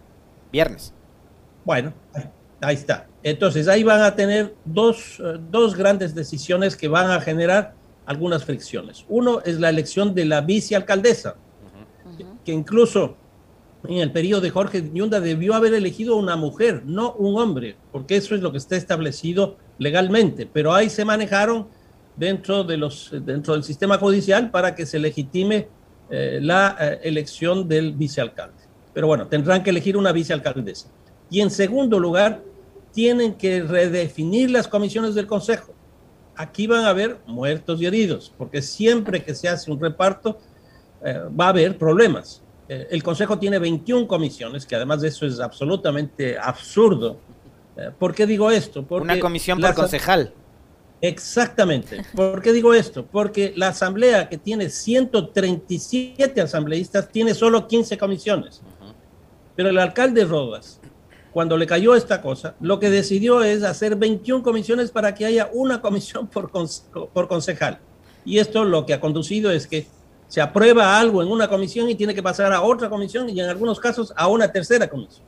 Viernes. 0.52 0.92
Bueno, 1.64 1.94
ahí 2.60 2.74
está. 2.74 3.06
Entonces, 3.22 3.68
ahí 3.68 3.82
van 3.82 4.02
a 4.02 4.14
tener 4.14 4.54
dos, 4.66 5.18
eh, 5.18 5.38
dos 5.50 5.74
grandes 5.74 6.14
decisiones 6.14 6.76
que 6.76 6.88
van 6.88 7.10
a 7.10 7.20
generar 7.20 7.74
algunas 8.06 8.44
fricciones. 8.44 9.04
Uno 9.08 9.40
es 9.44 9.60
la 9.60 9.70
elección 9.70 10.14
de 10.14 10.24
la 10.24 10.40
vicealcaldesa, 10.40 11.36
que 12.44 12.52
incluso 12.52 13.16
en 13.86 13.98
el 13.98 14.12
periodo 14.12 14.40
de 14.40 14.50
Jorge 14.50 14.82
Yunda 14.92 15.20
debió 15.20 15.54
haber 15.54 15.74
elegido 15.74 16.16
una 16.16 16.36
mujer, 16.36 16.82
no 16.86 17.12
un 17.14 17.38
hombre, 17.40 17.76
porque 17.92 18.16
eso 18.16 18.34
es 18.34 18.40
lo 18.40 18.50
que 18.52 18.58
está 18.58 18.76
establecido 18.76 19.56
legalmente, 19.78 20.48
pero 20.50 20.72
ahí 20.72 20.88
se 20.88 21.04
manejaron 21.04 21.68
dentro, 22.16 22.64
de 22.64 22.76
los, 22.76 23.10
dentro 23.12 23.54
del 23.54 23.64
sistema 23.64 23.98
judicial 23.98 24.50
para 24.50 24.74
que 24.74 24.86
se 24.86 24.98
legitime 24.98 25.68
eh, 26.10 26.38
la 26.40 26.76
eh, 26.80 27.00
elección 27.02 27.68
del 27.68 27.92
vicealcalde. 27.92 28.62
Pero 28.92 29.06
bueno, 29.06 29.26
tendrán 29.26 29.62
que 29.62 29.70
elegir 29.70 29.96
una 29.96 30.12
vicealcaldesa. 30.12 30.88
Y 31.30 31.40
en 31.40 31.50
segundo 31.50 31.98
lugar, 31.98 32.42
tienen 32.92 33.34
que 33.34 33.62
redefinir 33.62 34.50
las 34.50 34.68
comisiones 34.68 35.14
del 35.16 35.26
Consejo. 35.26 35.74
Aquí 36.36 36.66
van 36.66 36.84
a 36.84 36.90
haber 36.90 37.18
muertos 37.26 37.80
y 37.80 37.86
heridos, 37.86 38.32
porque 38.36 38.60
siempre 38.62 39.22
que 39.22 39.34
se 39.34 39.48
hace 39.48 39.70
un 39.70 39.80
reparto 39.80 40.38
eh, 41.04 41.20
va 41.38 41.46
a 41.46 41.48
haber 41.50 41.78
problemas. 41.78 42.42
Eh, 42.68 42.88
el 42.90 43.02
Consejo 43.02 43.38
tiene 43.38 43.58
21 43.58 44.08
comisiones, 44.08 44.64
que 44.66 44.74
además 44.74 45.00
de 45.02 45.08
eso 45.08 45.26
es 45.26 45.38
absolutamente 45.38 46.38
absurdo. 46.38 47.18
Eh, 47.76 47.90
¿Por 47.98 48.14
qué 48.14 48.26
digo 48.26 48.50
esto? 48.50 48.84
Porque 48.84 49.04
Una 49.04 49.20
comisión 49.20 49.60
por 49.60 49.74
concejal. 49.74 50.32
Exactamente. 51.00 52.02
¿Por 52.14 52.40
qué 52.40 52.52
digo 52.52 52.72
esto? 52.72 53.04
Porque 53.04 53.52
la 53.56 53.68
asamblea 53.68 54.28
que 54.28 54.38
tiene 54.38 54.70
137 54.70 56.40
asambleístas 56.40 57.10
tiene 57.10 57.34
solo 57.34 57.66
15 57.66 57.98
comisiones. 57.98 58.62
Pero 59.54 59.68
el 59.68 59.78
alcalde 59.78 60.24
Rodas, 60.24 60.80
cuando 61.34 61.56
le 61.56 61.66
cayó 61.66 61.96
esta 61.96 62.22
cosa, 62.22 62.54
lo 62.60 62.78
que 62.78 62.90
decidió 62.90 63.42
es 63.42 63.64
hacer 63.64 63.96
21 63.96 64.44
comisiones 64.44 64.92
para 64.92 65.16
que 65.16 65.26
haya 65.26 65.50
una 65.52 65.82
comisión 65.82 66.28
por, 66.32 66.52
por 67.12 67.28
concejal. 67.28 67.80
Y 68.24 68.38
esto 68.38 68.64
lo 68.64 68.86
que 68.86 68.94
ha 68.94 69.00
conducido 69.00 69.50
es 69.50 69.66
que 69.66 69.88
se 70.28 70.40
aprueba 70.40 70.96
algo 70.96 71.22
en 71.22 71.28
una 71.28 71.48
comisión 71.48 71.90
y 71.90 71.96
tiene 71.96 72.14
que 72.14 72.22
pasar 72.22 72.52
a 72.52 72.62
otra 72.62 72.88
comisión 72.88 73.28
y 73.28 73.40
en 73.40 73.48
algunos 73.48 73.80
casos 73.80 74.14
a 74.16 74.28
una 74.28 74.52
tercera 74.52 74.88
comisión. 74.88 75.26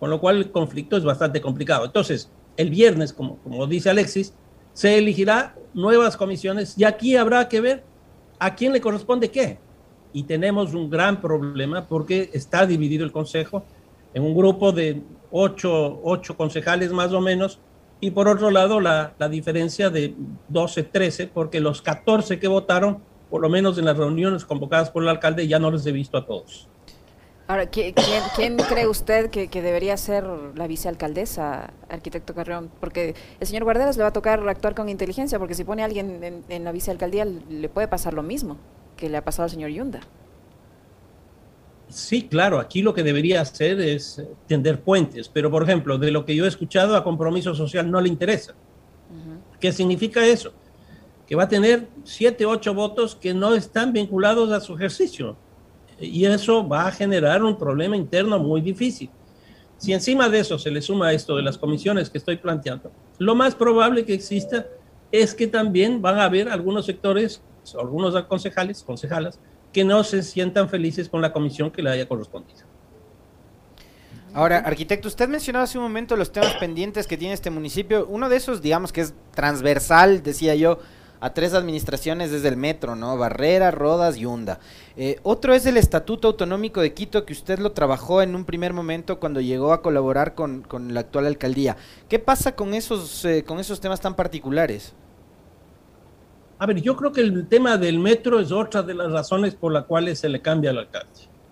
Con 0.00 0.08
lo 0.08 0.18
cual 0.20 0.38
el 0.38 0.50
conflicto 0.50 0.96
es 0.96 1.04
bastante 1.04 1.42
complicado. 1.42 1.84
Entonces, 1.84 2.30
el 2.56 2.70
viernes, 2.70 3.12
como, 3.12 3.36
como 3.40 3.66
dice 3.66 3.90
Alexis, 3.90 4.32
se 4.72 4.96
elegirá 4.96 5.54
nuevas 5.74 6.16
comisiones 6.16 6.78
y 6.78 6.84
aquí 6.84 7.14
habrá 7.14 7.46
que 7.46 7.60
ver 7.60 7.84
a 8.38 8.54
quién 8.54 8.72
le 8.72 8.80
corresponde 8.80 9.30
qué. 9.30 9.58
Y 10.14 10.22
tenemos 10.22 10.72
un 10.72 10.88
gran 10.88 11.20
problema 11.20 11.86
porque 11.86 12.30
está 12.32 12.64
dividido 12.64 13.04
el 13.04 13.12
Consejo 13.12 13.64
en 14.14 14.22
un 14.22 14.34
grupo 14.34 14.72
de 14.72 15.02
ocho, 15.30 16.00
ocho 16.02 16.36
concejales 16.36 16.92
más 16.92 17.12
o 17.12 17.20
menos 17.20 17.60
y 18.00 18.10
por 18.10 18.28
otro 18.28 18.50
lado 18.50 18.80
la, 18.80 19.14
la 19.18 19.28
diferencia 19.28 19.90
de 19.90 20.14
12, 20.48 20.82
13, 20.84 21.28
porque 21.28 21.60
los 21.60 21.82
14 21.82 22.38
que 22.38 22.48
votaron 22.48 23.02
por 23.30 23.40
lo 23.40 23.48
menos 23.48 23.78
en 23.78 23.84
las 23.84 23.96
reuniones 23.96 24.44
convocadas 24.44 24.90
por 24.90 25.02
el 25.02 25.08
alcalde, 25.08 25.48
ya 25.48 25.58
no 25.58 25.70
les 25.70 25.84
he 25.86 25.92
visto 25.92 26.16
a 26.16 26.26
todos. 26.26 26.68
Ahora, 27.48 27.66
¿quién, 27.66 27.94
quién 28.34 28.56
cree 28.56 28.88
usted 28.88 29.30
que, 29.30 29.48
debería 29.62 29.96
ser 29.96 30.26
la 30.56 30.66
vicealcaldesa, 30.66 31.72
arquitecto 31.88 32.34
Carrión? 32.34 32.70
Porque 32.80 33.14
el 33.38 33.46
señor 33.46 33.62
Guarderas 33.62 33.96
le 33.96 34.02
va 34.02 34.08
a 34.08 34.12
tocar 34.12 34.46
actuar 34.48 34.74
con 34.74 34.88
inteligencia, 34.88 35.38
porque 35.38 35.54
si 35.54 35.62
pone 35.62 35.82
a 35.82 35.84
alguien 35.84 36.42
en, 36.48 36.64
la 36.64 36.72
vicealcaldía 36.72 37.24
le 37.24 37.68
puede 37.68 37.86
pasar 37.86 38.14
lo 38.14 38.24
mismo 38.24 38.56
que 38.96 39.08
le 39.08 39.16
ha 39.16 39.24
pasado 39.24 39.44
al 39.44 39.50
señor 39.50 39.70
Yunda. 39.70 40.00
Sí, 41.88 42.28
claro, 42.28 42.58
aquí 42.58 42.82
lo 42.82 42.92
que 42.92 43.02
debería 43.02 43.40
hacer 43.40 43.80
es 43.80 44.22
tender 44.46 44.80
puentes, 44.80 45.28
pero 45.28 45.50
por 45.50 45.62
ejemplo, 45.62 45.98
de 45.98 46.10
lo 46.10 46.24
que 46.24 46.34
yo 46.34 46.44
he 46.44 46.48
escuchado 46.48 46.96
a 46.96 47.04
compromiso 47.04 47.54
social 47.54 47.90
no 47.90 48.00
le 48.00 48.08
interesa. 48.08 48.54
¿Qué 49.60 49.72
significa 49.72 50.26
eso? 50.26 50.52
que 51.26 51.34
va 51.34 51.44
a 51.44 51.48
tener 51.48 51.88
siete, 52.04 52.46
ocho 52.46 52.72
votos 52.72 53.16
que 53.16 53.34
no 53.34 53.54
están 53.54 53.92
vinculados 53.92 54.52
a 54.52 54.60
su 54.60 54.74
ejercicio. 54.74 55.36
Y 55.98 56.24
eso 56.24 56.66
va 56.66 56.86
a 56.86 56.92
generar 56.92 57.42
un 57.42 57.58
problema 57.58 57.96
interno 57.96 58.38
muy 58.38 58.60
difícil. 58.60 59.10
Si 59.78 59.92
encima 59.92 60.28
de 60.28 60.40
eso 60.40 60.58
se 60.58 60.70
le 60.70 60.80
suma 60.80 61.12
esto 61.12 61.36
de 61.36 61.42
las 61.42 61.58
comisiones 61.58 62.08
que 62.08 62.18
estoy 62.18 62.36
planteando, 62.36 62.92
lo 63.18 63.34
más 63.34 63.54
probable 63.54 64.04
que 64.04 64.14
exista 64.14 64.66
es 65.10 65.34
que 65.34 65.46
también 65.46 66.00
van 66.00 66.18
a 66.18 66.24
haber 66.24 66.48
algunos 66.48 66.86
sectores, 66.86 67.42
algunos 67.78 68.20
concejales, 68.24 68.82
concejalas, 68.82 69.40
que 69.72 69.84
no 69.84 70.04
se 70.04 70.22
sientan 70.22 70.68
felices 70.68 71.08
con 71.08 71.20
la 71.20 71.32
comisión 71.32 71.70
que 71.70 71.82
le 71.82 71.90
haya 71.90 72.08
correspondido. 72.08 72.60
Ahora, 74.36 74.58
arquitecto, 74.58 75.08
usted 75.08 75.28
mencionaba 75.28 75.64
hace 75.64 75.78
un 75.78 75.84
momento 75.84 76.14
los 76.14 76.30
temas 76.30 76.54
pendientes 76.56 77.06
que 77.06 77.16
tiene 77.16 77.32
este 77.32 77.48
municipio. 77.48 78.06
Uno 78.06 78.28
de 78.28 78.36
esos, 78.36 78.60
digamos 78.60 78.92
que 78.92 79.00
es 79.00 79.14
transversal, 79.34 80.22
decía 80.22 80.54
yo, 80.54 80.78
a 81.20 81.32
tres 81.32 81.54
administraciones 81.54 82.30
desde 82.30 82.48
el 82.48 82.58
metro, 82.58 82.96
¿no? 82.96 83.16
Barrera, 83.16 83.70
Rodas 83.70 84.18
y 84.18 84.26
Hunda. 84.26 84.60
Eh, 84.96 85.18
otro 85.22 85.54
es 85.54 85.64
el 85.64 85.78
Estatuto 85.78 86.28
Autonómico 86.28 86.82
de 86.82 86.92
Quito, 86.92 87.24
que 87.24 87.32
usted 87.32 87.58
lo 87.58 87.72
trabajó 87.72 88.20
en 88.20 88.34
un 88.34 88.44
primer 88.44 88.74
momento 88.74 89.18
cuando 89.18 89.40
llegó 89.40 89.72
a 89.72 89.80
colaborar 89.80 90.34
con, 90.34 90.66
la 90.92 91.00
actual 91.00 91.26
alcaldía. 91.26 91.78
¿Qué 92.08 92.18
pasa 92.18 92.54
con 92.54 92.74
esos, 92.74 93.24
eh, 93.24 93.42
con 93.42 93.58
esos 93.58 93.80
temas 93.80 94.00
tan 94.00 94.16
particulares? 94.16 94.92
A 96.58 96.66
ver, 96.66 96.80
yo 96.80 96.96
creo 96.96 97.12
que 97.12 97.20
el 97.20 97.46
tema 97.48 97.76
del 97.76 97.98
metro 97.98 98.40
es 98.40 98.50
otra 98.50 98.82
de 98.82 98.94
las 98.94 99.12
razones 99.12 99.54
por 99.54 99.72
las 99.72 99.84
cuales 99.84 100.18
se 100.18 100.28
le 100.28 100.40
cambia 100.40 100.70
al 100.70 100.78
alcalde. 100.78 101.10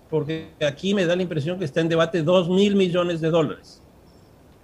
Porque 0.08 0.50
aquí 0.66 0.94
me 0.94 1.04
da 1.04 1.14
la 1.16 1.23
impresión 1.23 1.58
que 1.58 1.64
está 1.64 1.80
en 1.80 1.88
debate 1.88 2.23
dos 2.23 2.49
mil 2.49 2.75
millones 2.76 3.20
de 3.20 3.30
dólares. 3.30 3.82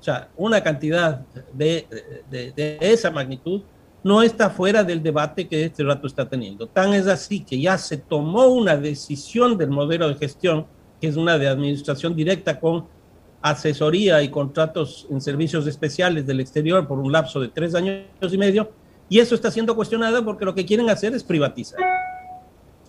O 0.00 0.02
sea, 0.02 0.28
una 0.36 0.62
cantidad 0.62 1.20
de, 1.52 1.86
de 2.30 2.78
esa 2.80 3.10
magnitud 3.10 3.62
no 4.02 4.22
está 4.22 4.48
fuera 4.48 4.82
del 4.82 5.02
debate 5.02 5.46
que 5.46 5.64
este 5.64 5.84
rato 5.84 6.06
está 6.06 6.26
teniendo. 6.26 6.66
Tan 6.66 6.94
es 6.94 7.06
así 7.06 7.40
que 7.40 7.60
ya 7.60 7.76
se 7.76 7.98
tomó 7.98 8.46
una 8.46 8.76
decisión 8.76 9.58
del 9.58 9.70
modelo 9.70 10.08
de 10.08 10.14
gestión, 10.14 10.66
que 11.00 11.08
es 11.08 11.16
una 11.16 11.36
de 11.36 11.48
administración 11.48 12.14
directa 12.16 12.58
con 12.58 12.86
asesoría 13.42 14.22
y 14.22 14.28
contratos 14.28 15.06
en 15.10 15.20
servicios 15.20 15.66
especiales 15.66 16.26
del 16.26 16.40
exterior 16.40 16.86
por 16.86 16.98
un 16.98 17.12
lapso 17.12 17.40
de 17.40 17.48
tres 17.48 17.74
años 17.74 18.04
y 18.20 18.38
medio, 18.38 18.70
y 19.10 19.18
eso 19.18 19.34
está 19.34 19.50
siendo 19.50 19.74
cuestionado 19.74 20.24
porque 20.24 20.44
lo 20.44 20.54
que 20.54 20.64
quieren 20.64 20.88
hacer 20.88 21.12
es 21.14 21.24
privatizar. 21.24 21.80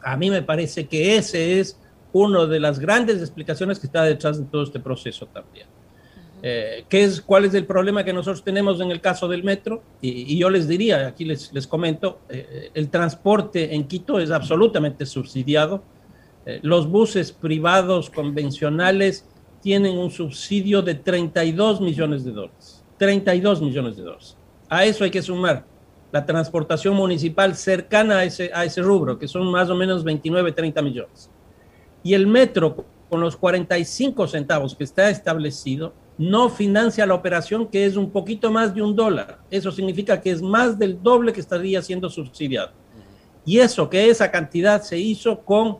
A 0.03 0.15
mí 0.15 0.29
me 0.29 0.43
parece 0.43 0.85
que 0.85 1.17
ese 1.17 1.59
es 1.59 1.77
una 2.13 2.45
de 2.45 2.59
las 2.59 2.77
grandes 2.77 3.19
explicaciones 3.19 3.79
que 3.79 3.87
está 3.87 4.03
detrás 4.03 4.37
de 4.37 4.45
todo 4.45 4.63
este 4.63 4.79
proceso 4.79 5.25
también. 5.25 5.65
Eh, 6.43 6.85
¿qué 6.87 7.03
es, 7.03 7.21
¿Cuál 7.21 7.45
es 7.45 7.55
el 7.55 7.65
problema 7.65 8.03
que 8.03 8.13
nosotros 8.13 8.43
tenemos 8.43 8.79
en 8.81 8.91
el 8.91 9.01
caso 9.01 9.27
del 9.27 9.43
metro? 9.43 9.81
Y, 9.99 10.37
yo 10.37 10.51
les 10.51 10.67
diría, 10.67 11.07
aquí 11.07 11.25
les, 11.25 11.51
les 11.53 11.65
comento, 11.65 12.19
eh, 12.29 12.69
el 12.75 12.89
transporte 12.89 13.73
en 13.73 13.87
Quito 13.87 14.19
es 14.19 14.29
absolutamente 14.29 15.07
subsidiado. 15.07 15.83
Eh, 16.45 16.59
los 16.61 16.87
buses 16.87 17.31
privados 17.31 18.11
convencionales 18.11 19.25
tienen 19.59 19.97
un 19.97 20.11
subsidio 20.11 20.83
de 20.83 20.93
32 20.95 21.81
millones 21.81 22.23
de 22.23 22.31
dólares. 22.31 22.83
32 22.97 23.59
millones 23.59 23.97
de 23.97 24.03
dólares. 24.03 24.37
A 24.69 24.85
eso 24.85 25.03
hay 25.03 25.09
que 25.09 25.21
sumar 25.23 25.70
la 26.11 26.25
transportación 26.25 26.95
municipal 26.95 27.55
cercana 27.55 28.19
a 28.19 28.23
ese, 28.25 28.51
a 28.53 28.65
ese 28.65 28.81
rubro, 28.81 29.17
que 29.17 29.27
son 29.27 29.49
más 29.49 29.69
o 29.69 29.75
menos 29.75 30.03
29, 30.03 30.51
30 30.51 30.81
millones. 30.81 31.29
Y 32.03 32.13
el 32.13 32.27
metro, 32.27 32.85
con 33.09 33.21
los 33.21 33.37
45 33.37 34.27
centavos 34.27 34.75
que 34.75 34.83
está 34.83 35.09
establecido, 35.09 35.93
no 36.17 36.49
financia 36.49 37.05
la 37.05 37.13
operación, 37.13 37.67
que 37.67 37.85
es 37.85 37.95
un 37.95 38.11
poquito 38.11 38.51
más 38.51 38.75
de 38.75 38.81
un 38.81 38.95
dólar. 38.95 39.39
Eso 39.49 39.71
significa 39.71 40.19
que 40.21 40.31
es 40.31 40.41
más 40.41 40.77
del 40.77 41.01
doble 41.01 41.33
que 41.33 41.39
estaría 41.39 41.81
siendo 41.81 42.09
subsidiado. 42.09 42.71
Y 43.45 43.59
eso, 43.59 43.89
que 43.89 44.09
esa 44.09 44.29
cantidad 44.29 44.81
se 44.81 44.99
hizo 44.99 45.39
con 45.39 45.79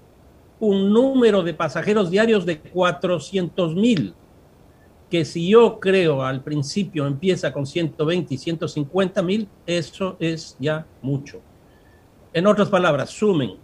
un 0.60 0.94
número 0.94 1.44
de 1.44 1.54
pasajeros 1.54 2.10
diarios 2.10 2.46
de 2.46 2.60
400 2.60 3.76
mil, 3.76 4.14
que 5.12 5.26
si 5.26 5.50
yo 5.50 5.80
creo 5.80 6.24
al 6.24 6.42
principio 6.42 7.06
empieza 7.06 7.54
con 7.54 7.68
120 7.68 8.34
y 8.34 8.38
150 8.38 9.22
mil, 9.22 9.48
eso 9.68 10.18
es 10.20 10.58
ya 10.60 10.88
mucho. 11.04 11.42
En 12.34 12.48
otras 12.48 12.70
palabras, 12.70 13.12
sumen 13.12 13.58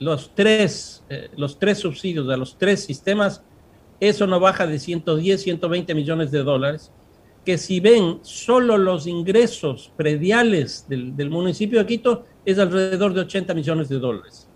los 0.00 0.34
tres, 0.34 1.04
eh, 1.08 1.30
los 1.36 1.58
tres 1.60 1.78
subsidios 1.78 2.26
de 2.26 2.36
los 2.36 2.58
tres 2.58 2.82
sistemas 2.82 3.44
eso 4.00 4.26
no 4.26 4.40
baja 4.40 4.66
de 4.66 4.78
110, 4.78 5.42
120 5.42 5.94
millones 5.94 6.30
de 6.30 6.42
dólares, 6.42 6.92
que 7.44 7.58
si 7.58 7.80
ven 7.80 8.18
solo 8.22 8.78
los 8.78 9.06
ingresos 9.06 9.92
prediales 9.96 10.86
del, 10.88 11.30
municipio 11.30 11.78
de 11.78 11.86
Quito, 11.86 12.24
es 12.44 12.58
alrededor 12.58 13.14
de 13.14 13.20
80 13.20 13.54
millones 13.54 13.88
de 13.88 13.98
dólares. 13.98 14.48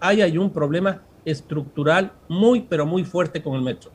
Ahí 0.00 0.22
hay 0.22 0.38
un 0.38 0.50
problema 0.50 1.02
estructural 1.24 2.12
muy, 2.28 2.62
pero 2.62 2.86
muy 2.86 3.04
fuerte 3.04 3.42
con 3.42 3.54
el 3.56 3.62
metro. 3.62 3.90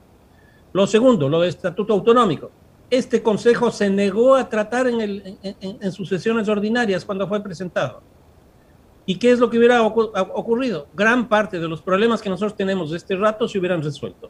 Lo 0.74 0.88
segundo, 0.88 1.30
lo 1.30 1.42
de 1.42 1.50
estatuto 1.50 1.94
autonómico. 1.94 2.52
Este 2.90 3.24
consejo 3.24 3.72
se 3.72 3.90
negó 3.90 4.36
a 4.36 4.50
tratar 4.50 4.88
en, 4.88 5.38
en 5.42 5.92
sus 5.92 6.10
sesiones 6.10 6.50
ordinarias 6.50 7.06
cuando 7.06 7.28
fue 7.28 7.42
presentado. 7.42 8.02
¿Y 9.06 9.18
qué 9.18 9.32
es 9.32 9.40
lo 9.40 9.50
que 9.50 9.58
hubiera 9.58 9.82
ocurrido? 9.84 10.88
Gran 10.94 11.28
parte 11.28 11.60
de 11.60 11.68
los 11.68 11.82
problemas 11.82 12.22
que 12.22 12.30
nosotros 12.30 12.56
tenemos 12.56 12.92
de 12.92 12.98
este 12.98 13.16
rato 13.16 13.48
se 13.48 13.58
hubieran 13.58 13.82
resuelto 13.82 14.30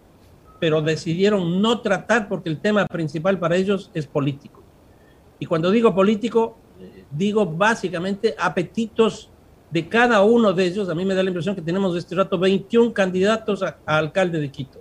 pero 0.64 0.82
decidieron 0.82 1.62
no 1.62 1.82
tratar 1.82 2.30
porque 2.30 2.48
el 2.48 2.58
tema 2.58 2.86
principal 2.86 3.38
para 3.38 3.58
ellos 3.58 3.92
es 3.94 4.08
político. 4.08 4.64
Y 5.38 5.46
cuando 5.46 5.70
digo 5.70 5.94
político, 5.94 6.56
eh, 6.80 7.04
digo 7.12 7.46
básicamente 7.46 8.34
apetitos 8.40 9.30
de 9.70 9.90
cada 9.90 10.24
uno 10.24 10.54
de 10.54 10.64
ellos. 10.64 10.88
A 10.88 10.96
mí 10.96 11.04
me 11.04 11.16
da 11.16 11.22
la 11.22 11.32
impresión 11.32 11.54
que 11.54 11.62
tenemos 11.62 11.92
de 11.92 12.00
este 12.00 12.16
rato 12.16 12.40
21 12.40 12.94
candidatos 12.94 13.62
a, 13.62 13.78
alcalde 13.86 14.40
de 14.40 14.50
Quito, 14.50 14.80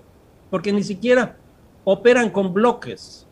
porque 0.51 0.73
ni 0.73 0.85
siquiera 0.85 1.37
operan 1.85 2.31
con 2.31 2.53
bloques. 2.53 3.27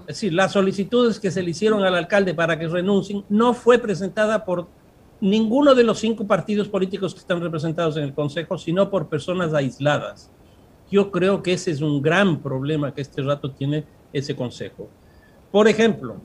Es 0.00 0.06
decir, 0.16 0.34
las 0.34 0.52
solicitudes 0.52 1.18
que 1.18 1.30
se 1.30 1.42
le 1.42 1.50
hicieron 1.50 1.82
al 1.82 1.94
alcalde 1.94 2.34
para 2.34 2.58
que 2.58 2.68
renuncien 2.68 3.24
no 3.28 3.54
fue 3.54 3.78
presentada 3.78 4.44
por 4.44 4.66
ninguno 5.20 5.74
de 5.74 5.84
los 5.84 5.98
cinco 5.98 6.26
partidos 6.26 6.68
políticos 6.68 7.14
que 7.14 7.20
están 7.20 7.40
representados 7.40 7.96
en 7.96 8.04
el 8.04 8.14
Consejo, 8.14 8.58
sino 8.58 8.90
por 8.90 9.08
personas 9.08 9.54
aisladas. 9.54 10.30
Yo 10.90 11.10
creo 11.10 11.42
que 11.42 11.54
ese 11.54 11.70
es 11.70 11.80
un 11.80 12.02
gran 12.02 12.40
problema 12.40 12.92
que 12.92 13.00
este 13.00 13.22
rato 13.22 13.50
tiene 13.50 13.84
ese 14.12 14.36
consejo. 14.36 14.88
Por 15.50 15.66
ejemplo, 15.66 16.16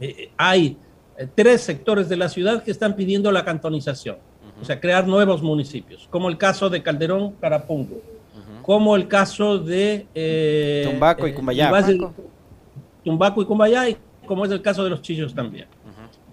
eh, 0.00 0.30
hay 0.36 0.76
eh, 1.16 1.28
tres 1.32 1.60
sectores 1.62 2.08
de 2.08 2.16
la 2.16 2.28
ciudad 2.28 2.62
que 2.62 2.70
están 2.70 2.96
pidiendo 2.96 3.30
la 3.30 3.44
cantonización, 3.44 4.16
o 4.60 4.64
sea, 4.64 4.80
crear 4.80 5.06
nuevos 5.06 5.42
municipios, 5.42 6.08
como 6.10 6.28
el 6.28 6.36
caso 6.36 6.68
de 6.68 6.82
Calderón, 6.82 7.32
Carapungo, 7.40 8.00
como 8.68 8.96
el 8.96 9.08
caso 9.08 9.56
de 9.56 10.06
eh, 10.14 10.86
Tumbaco 10.90 11.26
y 11.26 11.32
Cumbayá. 11.32 11.72
Tumbaco 13.02 13.40
y 13.40 13.46
Cumbayá, 13.46 13.88
y 13.88 13.96
como 14.26 14.44
es 14.44 14.50
el 14.50 14.60
caso 14.60 14.84
de 14.84 14.90
los 14.90 15.00
Chillos 15.00 15.34
también. 15.34 15.68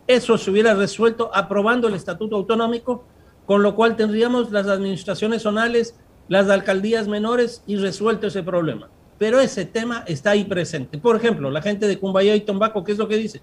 Eso 0.06 0.38
se 0.38 0.52
hubiera 0.52 0.74
resuelto 0.74 1.32
aprobando 1.34 1.88
el 1.88 1.94
estatuto 1.94 2.36
autonómico, 2.36 3.06
con 3.46 3.64
lo 3.64 3.74
cual 3.74 3.96
tendríamos 3.96 4.52
las 4.52 4.68
administraciones 4.68 5.44
zonales 5.44 5.98
las 6.28 6.50
alcaldías 6.50 7.08
menores 7.08 7.64
y 7.68 7.78
resuelto 7.78 8.28
ese 8.28 8.44
problema. 8.44 8.90
Pero 9.18 9.40
ese 9.40 9.64
tema 9.64 10.04
está 10.06 10.32
ahí 10.32 10.44
presente. 10.44 10.98
Por 10.98 11.16
ejemplo, 11.16 11.50
la 11.50 11.62
gente 11.62 11.88
de 11.88 11.98
Cumbayá 11.98 12.36
y 12.36 12.42
Tombaco, 12.42 12.84
¿qué 12.84 12.92
es 12.92 12.98
lo 12.98 13.08
que 13.08 13.16
dice? 13.16 13.42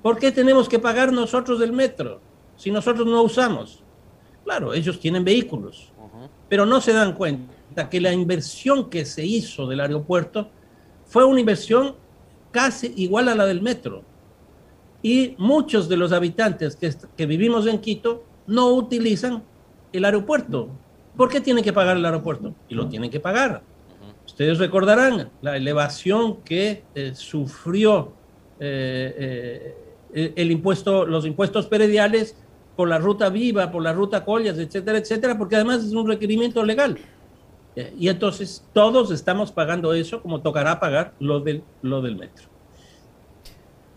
¿Por 0.00 0.16
qué 0.16 0.30
tenemos 0.30 0.68
que 0.68 0.78
pagar 0.78 1.12
nosotros 1.12 1.58
del 1.58 1.72
metro 1.72 2.20
si 2.54 2.70
nosotros 2.70 3.04
no 3.04 3.20
usamos? 3.20 3.82
Claro, 4.44 4.74
ellos 4.74 5.00
tienen 5.00 5.24
vehículos, 5.24 5.92
pero 6.48 6.64
no 6.64 6.80
se 6.80 6.92
dan 6.92 7.14
cuenta 7.14 7.57
que 7.90 8.00
la 8.00 8.12
inversión 8.12 8.90
que 8.90 9.04
se 9.04 9.24
hizo 9.24 9.66
del 9.66 9.80
aeropuerto 9.80 10.50
fue 11.06 11.24
una 11.24 11.40
inversión 11.40 11.94
casi 12.50 12.92
igual 12.96 13.28
a 13.28 13.34
la 13.34 13.46
del 13.46 13.62
metro. 13.62 14.02
Y 15.02 15.34
muchos 15.38 15.88
de 15.88 15.96
los 15.96 16.12
habitantes 16.12 16.74
que, 16.74 16.92
que 17.16 17.26
vivimos 17.26 17.66
en 17.66 17.78
Quito 17.78 18.24
no 18.46 18.72
utilizan 18.74 19.44
el 19.92 20.04
aeropuerto 20.04 20.70
¿Por 21.18 21.28
qué 21.28 21.40
tienen 21.40 21.64
que 21.64 21.72
pagar 21.72 21.96
el 21.96 22.04
aeropuerto? 22.04 22.54
Y 22.68 22.76
lo 22.76 22.88
tienen 22.88 23.10
que 23.10 23.18
pagar. 23.18 23.60
Ustedes 24.24 24.58
recordarán 24.58 25.28
la 25.42 25.56
elevación 25.56 26.42
que 26.44 26.84
eh, 26.94 27.12
sufrió 27.16 28.12
eh, 28.60 29.74
eh, 30.14 30.32
el 30.36 30.52
impuesto, 30.52 31.04
los 31.04 31.26
impuestos 31.26 31.66
perediales 31.66 32.36
por 32.76 32.88
la 32.88 32.98
ruta 32.98 33.30
viva, 33.30 33.72
por 33.72 33.82
la 33.82 33.92
ruta 33.92 34.24
collas, 34.24 34.58
etcétera, 34.58 34.98
etcétera, 34.98 35.36
porque 35.36 35.56
además 35.56 35.82
es 35.82 35.92
un 35.92 36.06
requerimiento 36.06 36.64
legal. 36.64 36.96
Y 37.98 38.08
entonces 38.08 38.64
todos 38.72 39.10
estamos 39.10 39.52
pagando 39.52 39.92
eso, 39.94 40.22
como 40.22 40.40
tocará 40.40 40.80
pagar 40.80 41.12
lo 41.20 41.40
del, 41.40 41.62
lo 41.82 42.02
del 42.02 42.16
metro. 42.16 42.48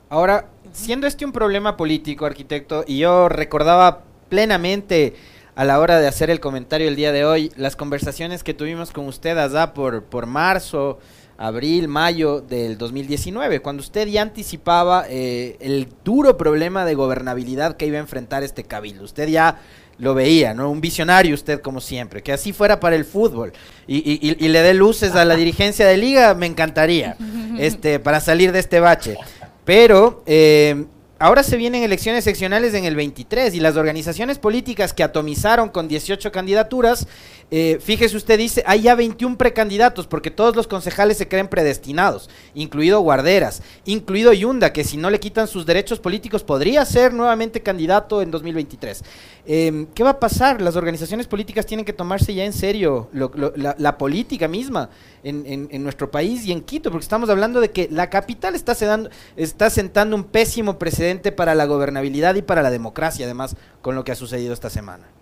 Ahora, 0.09 0.49
siendo 0.73 1.07
este 1.07 1.25
un 1.25 1.31
problema 1.31 1.77
político, 1.77 2.25
arquitecto, 2.25 2.83
y 2.85 2.99
yo 2.99 3.29
recordaba 3.29 4.03
plenamente 4.29 5.15
a 5.55 5.65
la 5.65 5.79
hora 5.79 5.99
de 5.99 6.07
hacer 6.07 6.29
el 6.29 6.39
comentario 6.39 6.87
el 6.87 6.95
día 6.95 7.11
de 7.11 7.25
hoy, 7.25 7.51
las 7.55 7.75
conversaciones 7.75 8.43
que 8.43 8.53
tuvimos 8.53 8.91
con 8.91 9.07
usted 9.07 9.37
allá 9.37 9.73
por, 9.73 10.03
por 10.03 10.25
marzo, 10.25 10.99
abril, 11.41 11.87
mayo 11.87 12.39
del 12.39 12.77
2019, 12.77 13.61
cuando 13.61 13.81
usted 13.81 14.07
ya 14.07 14.21
anticipaba 14.21 15.05
eh, 15.09 15.57
el 15.59 15.87
duro 16.05 16.37
problema 16.37 16.85
de 16.85 16.93
gobernabilidad 16.93 17.77
que 17.77 17.87
iba 17.87 17.97
a 17.97 18.01
enfrentar 18.01 18.43
este 18.43 18.63
cabildo. 18.63 19.03
Usted 19.03 19.27
ya 19.27 19.59
lo 19.97 20.13
veía, 20.13 20.53
¿no? 20.53 20.69
Un 20.69 20.81
visionario 20.81 21.33
usted 21.33 21.59
como 21.59 21.81
siempre, 21.81 22.21
que 22.21 22.31
así 22.31 22.53
fuera 22.53 22.79
para 22.79 22.95
el 22.95 23.05
fútbol 23.05 23.53
y, 23.87 24.47
le 24.47 24.61
dé 24.61 24.73
luces 24.73 25.15
a 25.15 25.25
la 25.25 25.35
dirigencia 25.43 25.87
de 25.87 25.97
liga, 25.97 26.33
me 26.35 26.45
encantaría, 26.45 27.17
este, 27.57 27.99
para 27.99 28.19
salir 28.19 28.51
de 28.51 28.59
este 28.59 28.79
bache. 28.79 29.17
Pero 29.65 30.23
eh, 30.25 30.85
Ahora 31.21 31.43
se 31.43 31.55
vienen 31.55 31.83
elecciones 31.83 32.23
seccionales 32.23 32.73
en 32.73 32.83
el 32.83 32.95
23 32.95 33.53
y 33.53 33.59
las 33.59 33.75
organizaciones 33.75 34.39
políticas 34.39 34.91
que 34.91 35.03
atomizaron 35.03 35.69
con 35.69 35.87
18 35.87 36.31
candidaturas, 36.31 37.07
eh, 37.53 37.79
fíjese 37.81 38.15
usted 38.15 38.37
dice, 38.37 38.63
hay 38.65 38.83
ya 38.83 38.95
21 38.95 39.37
precandidatos 39.37 40.07
porque 40.07 40.31
todos 40.31 40.55
los 40.55 40.67
concejales 40.67 41.17
se 41.17 41.27
creen 41.27 41.49
predestinados, 41.49 42.29
incluido 42.53 43.01
Guarderas, 43.01 43.61
incluido 43.83 44.31
Yunda, 44.31 44.71
que 44.71 44.85
si 44.85 44.95
no 44.95 45.09
le 45.09 45.19
quitan 45.19 45.49
sus 45.49 45.65
derechos 45.65 45.99
políticos 45.99 46.45
podría 46.45 46.85
ser 46.85 47.13
nuevamente 47.13 47.61
candidato 47.61 48.21
en 48.21 48.31
2023. 48.31 49.03
Em, 49.45 49.85
¿Qué 49.87 50.01
va 50.01 50.11
a 50.11 50.19
pasar? 50.21 50.61
Las 50.61 50.77
organizaciones 50.77 51.27
políticas 51.27 51.65
tienen 51.65 51.85
que 51.85 51.91
tomarse 51.91 52.33
ya 52.33 52.45
en 52.45 52.53
serio 52.53 53.09
la, 53.11 53.97
política 53.97 54.47
misma 54.47 54.89
en, 55.21 55.83
nuestro 55.83 56.09
país 56.09 56.45
y 56.45 56.53
en 56.53 56.61
Quito, 56.61 56.89
porque 56.89 57.03
estamos 57.03 57.29
hablando 57.29 57.59
de 57.59 57.71
que 57.71 57.89
la 57.91 58.09
capital 58.09 58.55
está, 58.55 58.77
está 59.35 59.69
sentando 59.69 60.15
un 60.15 60.23
pésimo 60.23 60.79
precedente 60.79 61.33
para 61.33 61.53
la 61.53 61.65
gobernabilidad 61.65 62.35
y 62.35 62.43
para 62.43 62.61
la 62.61 62.71
democracia, 62.71 63.25
además, 63.25 63.57
con 63.81 63.95
lo 63.95 64.05
que 64.05 64.13
ha 64.13 64.15
sucedido 64.15 64.53
esta 64.53 64.69
semana. 64.69 65.20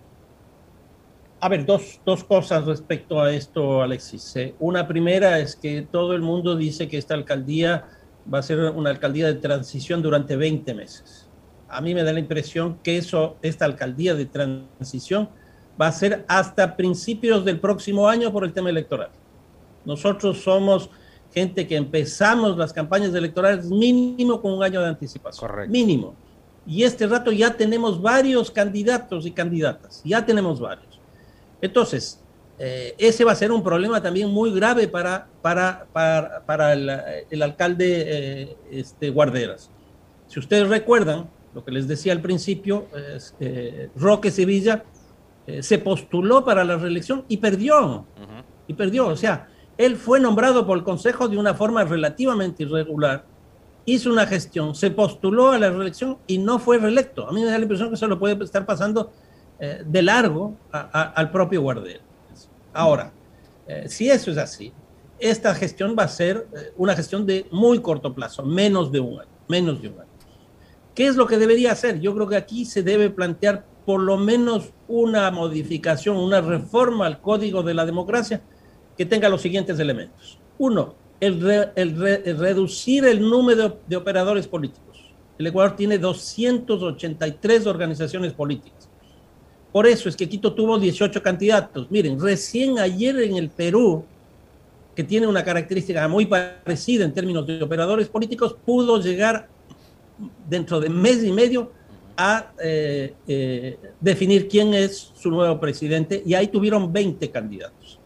A 1.42 1.48
ver, 1.48 1.66
dos, 1.66 2.02
dos 2.06 2.24
cosas 2.24 2.66
respecto 2.66 3.22
a 3.22 3.32
esto, 3.32 3.82
Alexis. 3.82 4.36
Eh, 4.36 4.56
una 4.60 4.88
primera 4.88 5.40
es 5.40 5.56
que 5.56 5.82
todo 5.90 6.14
el 6.14 6.22
mundo 6.22 6.56
dice 6.56 6.88
que 6.90 6.98
esta 6.98 7.14
alcaldía 7.14 7.86
va 8.32 8.40
a 8.40 8.44
ser 8.44 8.60
una 8.60 8.90
alcaldía 8.90 9.28
de 9.28 9.36
transición 9.36 10.02
durante 10.02 10.36
20 10.36 10.74
meses. 10.74 11.30
A 11.70 11.82
mí 11.82 11.94
me 11.94 12.04
da 12.04 12.12
la 12.12 12.20
impresión 12.20 12.80
que 12.84 12.98
eso, 12.98 13.38
esta 13.42 13.66
alcaldía 13.66 14.16
de 14.16 14.26
transición 14.26 15.30
va 15.80 15.88
a 15.88 15.92
ser 15.92 16.26
hasta 16.28 16.76
principios 16.76 17.46
del 17.46 17.60
próximo 17.60 18.10
año 18.10 18.34
por 18.34 18.44
el 18.44 18.52
tema 18.52 18.70
electoral. 18.70 19.12
Nosotros 19.86 20.42
somos 20.42 20.90
gente 21.34 21.68
que 21.68 21.78
empezamos 21.78 22.58
las 22.58 22.74
campañas 22.74 23.14
electorales 23.14 23.66
mínimo 23.70 24.42
con 24.42 24.54
un 24.54 24.64
año 24.64 24.82
de 24.82 24.90
anticipación. 24.90 25.48
Correcto. 25.48 25.72
Mínimo. 25.72 26.16
Y 26.68 26.84
este 26.84 27.08
rato 27.08 27.32
ya 27.32 27.56
tenemos 27.56 28.02
varios 28.02 28.52
candidatos 28.52 29.26
y 29.26 29.32
candidatas, 29.32 30.02
ya 30.04 30.26
tenemos 30.26 30.60
varios. 30.60 30.89
Entonces, 31.62 32.24
eh, 32.58 32.94
ese 32.98 33.24
va 33.24 33.32
a 33.32 33.36
ser 33.36 33.52
un 33.54 33.64
problema 33.64 34.02
también 34.02 34.30
muy 34.30 34.52
grave 34.52 34.90
para, 34.90 35.28
para, 35.42 35.88
para, 35.94 36.46
para 36.46 36.74
el, 36.74 37.42
alcalde 37.42 38.04
eh, 38.06 38.58
este, 38.70 39.10
Guarderas. 39.10 39.72
Si 40.28 40.40
ustedes 40.40 40.68
recuerdan, 40.68 41.30
lo 41.54 41.64
que 41.64 41.72
les 41.72 41.88
decía 41.88 42.12
al 42.12 42.22
principio, 42.22 42.88
eh, 43.40 43.90
Roque 43.96 44.30
Sevilla 44.30 44.84
se 45.62 45.80
postuló 45.80 46.46
para 46.46 46.64
la 46.64 46.78
reelección 46.78 47.26
y 47.28 47.38
perdió. 47.38 48.06
Y 48.68 48.74
perdió. 48.76 49.08
O 49.08 49.16
sea, 49.16 49.48
él 49.80 49.96
fue 49.96 50.20
nombrado 50.20 50.68
por 50.68 50.78
el 50.78 50.84
Consejo 50.84 51.28
de 51.28 51.40
una 51.40 51.56
forma 51.56 51.84
relativamente 51.86 52.64
irregular, 52.64 53.26
hizo 53.86 54.12
una 54.12 54.28
gestión, 54.28 54.76
se 54.76 54.92
postuló 54.92 55.52
a 55.52 55.58
la 55.58 55.72
reelección 55.72 56.20
y 56.28 56.38
no 56.38 56.60
fue 56.60 56.78
reelecto. 56.78 57.28
A 57.28 57.32
mí 57.32 57.42
me 57.42 57.48
da 57.48 57.58
la 57.58 57.64
impresión 57.64 57.90
que 57.90 57.96
eso 57.96 58.06
lo 58.06 58.20
puede 58.20 58.44
estar 58.44 58.66
pasando 58.66 59.12
de 59.60 60.02
largo 60.02 60.56
al 60.72 61.32
propio 61.32 61.62
Guarderas. 61.62 62.02
Ahora, 62.74 63.12
eh, 63.68 63.88
si 63.88 64.10
eso 64.10 64.32
es 64.32 64.38
así, 64.38 64.74
esta 65.20 65.54
gestión 65.54 65.96
va 65.98 66.04
a 66.04 66.08
ser 66.08 66.48
eh, 66.56 66.74
una 66.76 66.96
gestión 66.96 67.26
de 67.26 67.46
muy 67.52 67.80
corto 67.82 68.16
plazo, 68.16 68.44
menos 68.44 68.92
de 68.92 69.00
un 69.00 69.20
año, 69.20 69.30
menos 69.48 69.82
de 69.82 69.90
un 69.90 70.00
año. 70.00 70.10
¿Qué 70.96 71.06
es 71.08 71.16
lo 71.16 71.28
que 71.28 71.38
debería 71.38 71.72
hacer? 71.72 72.00
Yo 72.00 72.16
creo 72.16 72.28
que 72.28 72.36
aquí 72.36 72.66
se 72.66 72.82
debe 72.82 73.10
plantear 73.10 73.66
por 73.86 74.02
lo 74.02 74.18
menos 74.18 74.72
una 74.88 75.30
modificación, 75.32 76.18
una 76.18 76.42
reforma 76.42 77.06
al 77.06 77.22
código 77.22 77.62
de 77.62 77.74
la 77.74 77.86
democracia 77.86 78.42
que 78.98 79.06
tenga 79.06 79.30
los 79.30 79.42
siguientes 79.42 79.80
elementos. 79.80 80.40
Uno, 80.58 80.96
el, 81.20 81.40
reducir 82.38 83.06
el 83.06 83.22
número 83.22 83.80
de 83.88 83.96
operadores 83.96 84.48
políticos. 84.48 85.14
El 85.38 85.48
Ecuador 85.48 85.76
tiene 85.76 85.98
283 85.98 87.66
organizaciones 87.68 88.34
políticas. 88.34 88.89
Por 89.72 89.86
eso 89.86 90.10
es 90.10 90.16
que 90.16 90.28
Quito 90.28 90.54
tuvo 90.54 90.80
18 90.80 91.22
candidatos. 91.22 91.90
Miren, 91.92 92.20
recién 92.20 92.80
ayer 92.80 93.20
en 93.20 93.38
el 93.38 93.50
Perú, 93.50 94.04
que 94.96 95.04
tiene 95.04 95.28
una 95.28 95.44
característica 95.44 96.08
muy 96.08 96.26
parecida 96.26 97.06
en 97.06 97.14
términos 97.14 97.46
de 97.46 97.62
operadores 97.62 98.10
políticos, 98.10 98.56
pudo 98.66 99.00
llegar 99.00 99.48
dentro 100.50 100.80
de 100.80 100.90
mes 100.90 101.24
y 101.24 101.32
medio 101.32 101.72
a 102.18 102.52
eh, 102.62 103.14
eh, 103.28 103.80
definir 104.02 104.50
quién 104.50 104.74
es 104.74 105.12
su 105.16 105.30
nuevo 105.30 105.58
presidente 105.60 106.22
y 106.26 106.34
ahí 106.34 106.48
tuvieron 106.48 106.92
20 106.92 107.30
candidatos. 107.30 108.00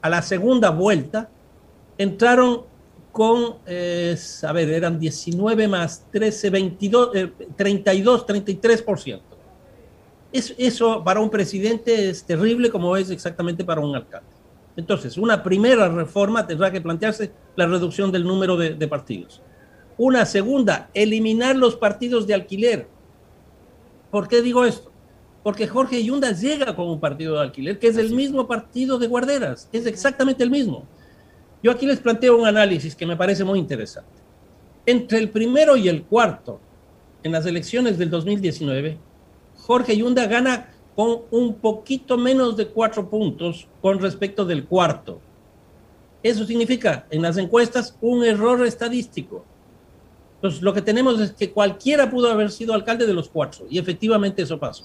A 0.00 0.08
la 0.08 0.22
segunda 0.22 0.70
vuelta 0.70 1.28
entraron 1.98 2.62
con, 3.12 3.56
eh, 3.66 4.16
a 4.42 4.52
ver, 4.52 4.70
eran 4.70 4.98
19 4.98 5.68
más 5.68 6.06
13, 6.10 6.50
22, 6.50 7.10
32, 7.56 8.26
33% 8.26 9.31
eso 10.32 11.04
para 11.04 11.20
un 11.20 11.30
presidente 11.30 12.08
es 12.08 12.24
terrible 12.24 12.70
como 12.70 12.96
es 12.96 13.10
exactamente 13.10 13.64
para 13.64 13.80
un 13.80 13.94
alcalde. 13.94 14.28
Entonces, 14.76 15.18
una 15.18 15.42
primera 15.42 15.88
reforma 15.88 16.46
tendrá 16.46 16.70
que 16.70 16.80
plantearse 16.80 17.30
la 17.56 17.66
reducción 17.66 18.10
del 18.10 18.24
número 18.24 18.56
de, 18.56 18.88
partidos. 18.88 19.42
Una 19.98 20.24
segunda, 20.24 20.88
eliminar 20.94 21.56
los 21.56 21.76
partidos 21.76 22.26
de 22.26 22.34
alquiler. 22.34 22.88
¿Por 24.10 24.28
qué 24.28 24.40
digo 24.40 24.64
esto? 24.64 24.90
Porque 25.42 25.66
Jorge 25.66 26.02
Yunda 26.02 26.32
llega 26.32 26.74
con 26.74 26.88
un 26.88 27.00
partido 27.00 27.34
de 27.34 27.42
alquiler 27.42 27.78
que 27.78 27.88
es 27.88 27.96
el 27.98 28.14
mismo 28.14 28.46
partido 28.46 28.98
de 28.98 29.08
guarderas, 29.08 29.68
es 29.72 29.86
exactamente 29.86 30.42
el 30.42 30.50
mismo. 30.50 30.86
Yo 31.62 31.70
aquí 31.70 31.86
les 31.86 32.00
planteo 32.00 32.36
un 32.36 32.46
análisis 32.46 32.94
que 32.94 33.06
me 33.06 33.16
parece 33.16 33.44
muy 33.44 33.58
interesante. 33.58 34.10
Entre 34.86 35.18
el 35.18 35.30
primero 35.30 35.76
y 35.76 35.88
el 35.88 36.04
cuarto, 36.04 36.60
en 37.22 37.32
las 37.32 37.46
elecciones 37.46 37.98
del 37.98 38.10
2019, 38.10 38.98
Jorge 39.66 39.96
Yunda 39.96 40.26
gana 40.26 40.70
con 40.96 41.20
un 41.30 41.54
poquito 41.54 42.18
menos 42.18 42.56
de 42.56 42.66
cuatro 42.66 43.08
puntos 43.08 43.68
con 43.80 44.00
respecto 44.00 44.44
del 44.44 44.66
cuarto. 44.66 45.20
Eso 46.22 46.44
significa 46.44 47.06
en 47.10 47.22
las 47.22 47.36
encuestas 47.36 47.96
un 48.00 48.24
error 48.24 48.64
estadístico. 48.66 49.44
Entonces, 50.36 50.62
lo 50.62 50.74
que 50.74 50.82
tenemos 50.82 51.20
es 51.20 51.32
que 51.32 51.52
cualquiera 51.52 52.10
pudo 52.10 52.30
haber 52.30 52.50
sido 52.50 52.74
alcalde 52.74 53.06
de 53.06 53.14
los 53.14 53.28
cuatro, 53.28 53.66
y 53.70 53.78
efectivamente 53.78 54.42
eso 54.42 54.58
pasó. 54.58 54.84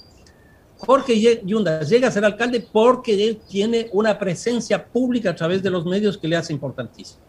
Jorge 0.76 1.42
Yunda 1.44 1.82
llega 1.82 2.06
a 2.06 2.12
ser 2.12 2.24
alcalde 2.24 2.64
porque 2.72 3.26
él 3.26 3.40
tiene 3.48 3.90
una 3.92 4.16
presencia 4.16 4.86
pública 4.86 5.30
a 5.30 5.34
través 5.34 5.60
de 5.60 5.70
los 5.70 5.84
medios 5.84 6.16
que 6.16 6.28
le 6.28 6.36
hace 6.36 6.52
importantísimo. 6.52 7.20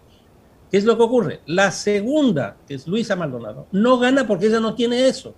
¿Qué 0.69 0.77
es 0.77 0.85
lo 0.85 0.95
que 0.95 1.03
ocurre? 1.03 1.39
La 1.47 1.71
segunda, 1.71 2.57
que 2.67 2.75
es 2.75 2.87
Luisa 2.87 3.15
Maldonado, 3.15 3.65
no 3.71 3.97
gana 3.97 4.27
porque 4.27 4.45
ella 4.45 4.59
no 4.59 4.75
tiene 4.75 5.07
eso. 5.07 5.33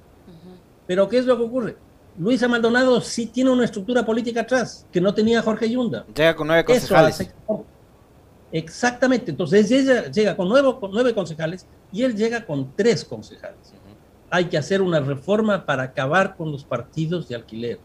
Pero 0.85 1.07
¿qué 1.07 1.19
es 1.19 1.25
lo 1.25 1.37
que 1.37 1.43
ocurre? 1.43 1.77
Luisa 2.21 2.47
Maldonado 2.47 3.01
sí 3.01 3.25
tiene 3.25 3.49
una 3.49 3.65
estructura 3.65 4.05
política 4.05 4.41
atrás, 4.41 4.85
que 4.91 5.01
no 5.01 5.11
tenía 5.11 5.41
Jorge 5.41 5.67
Yunda. 5.67 6.05
Llega 6.15 6.35
con 6.35 6.45
nueve 6.45 6.63
concejales. 6.63 7.33
Exactamente, 8.51 9.31
entonces 9.31 9.71
ella 9.71 10.11
llega 10.11 10.37
con, 10.37 10.47
con 10.79 10.91
nueve 10.91 11.15
concejales 11.15 11.65
y 11.91 12.03
él 12.03 12.15
llega 12.15 12.45
con 12.45 12.75
tres 12.75 13.03
concejales. 13.03 13.73
Hay 14.29 14.45
que 14.45 14.57
hacer 14.59 14.83
una 14.83 14.99
reforma 14.99 15.65
para 15.65 15.81
acabar 15.81 16.35
con 16.35 16.51
los 16.51 16.63
partidos 16.63 17.27
de 17.27 17.33
alquiler. 17.33 17.79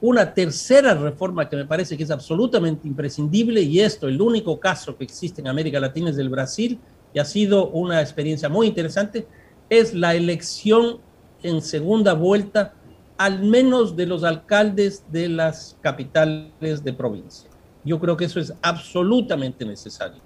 Una 0.00 0.32
tercera 0.32 0.94
reforma 0.94 1.48
que 1.48 1.56
me 1.56 1.64
parece 1.64 1.96
que 1.96 2.04
es 2.04 2.12
absolutamente 2.12 2.86
imprescindible, 2.86 3.60
y 3.60 3.80
esto, 3.80 4.06
el 4.06 4.20
único 4.20 4.60
caso 4.60 4.96
que 4.96 5.02
existe 5.02 5.40
en 5.40 5.48
América 5.48 5.80
Latina 5.80 6.10
es 6.10 6.16
del 6.16 6.28
Brasil, 6.28 6.78
y 7.12 7.18
ha 7.18 7.24
sido 7.24 7.70
una 7.70 8.00
experiencia 8.00 8.48
muy 8.48 8.68
interesante, 8.68 9.26
es 9.68 9.94
la 9.94 10.14
elección 10.14 11.00
en 11.42 11.60
segunda 11.60 12.12
vuelta 12.14 12.74
al 13.18 13.42
menos 13.42 13.96
de 13.96 14.06
los 14.06 14.22
alcaldes 14.22 15.04
de 15.10 15.28
las 15.28 15.76
capitales 15.80 16.84
de 16.84 16.92
provincia. 16.92 17.50
Yo 17.84 17.98
creo 17.98 18.16
que 18.16 18.26
eso 18.26 18.38
es 18.38 18.54
absolutamente 18.62 19.64
necesario. 19.64 20.22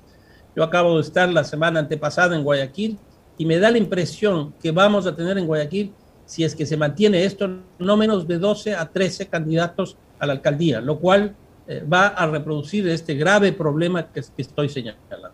Yo 0.54 0.62
acabo 0.62 0.96
de 0.96 1.00
estar 1.00 1.28
la 1.30 1.42
semana 1.42 1.80
antepasada 1.80 2.36
en 2.36 2.44
Guayaquil 2.44 2.98
y 3.38 3.46
me 3.46 3.58
da 3.58 3.70
la 3.70 3.78
impresión 3.78 4.52
que 4.62 4.70
vamos 4.72 5.06
a 5.06 5.16
tener 5.16 5.38
en 5.38 5.46
Guayaquil, 5.46 5.94
si 6.26 6.44
es 6.44 6.54
que 6.54 6.66
se 6.66 6.76
mantiene 6.76 7.24
esto, 7.24 7.48
no 7.78 7.96
menos 7.96 8.28
de 8.28 8.38
12 8.38 8.74
a 8.74 8.86
13 8.90 9.26
candidatos 9.28 9.96
a 10.18 10.26
la 10.26 10.34
alcaldía, 10.34 10.82
lo 10.82 10.98
cual 10.98 11.34
eh, 11.66 11.82
va 11.90 12.08
a 12.08 12.26
reproducir 12.26 12.86
este 12.88 13.14
grave 13.14 13.52
problema 13.52 14.12
que, 14.12 14.20
que 14.20 14.42
estoy 14.42 14.68
señalando. 14.68 15.30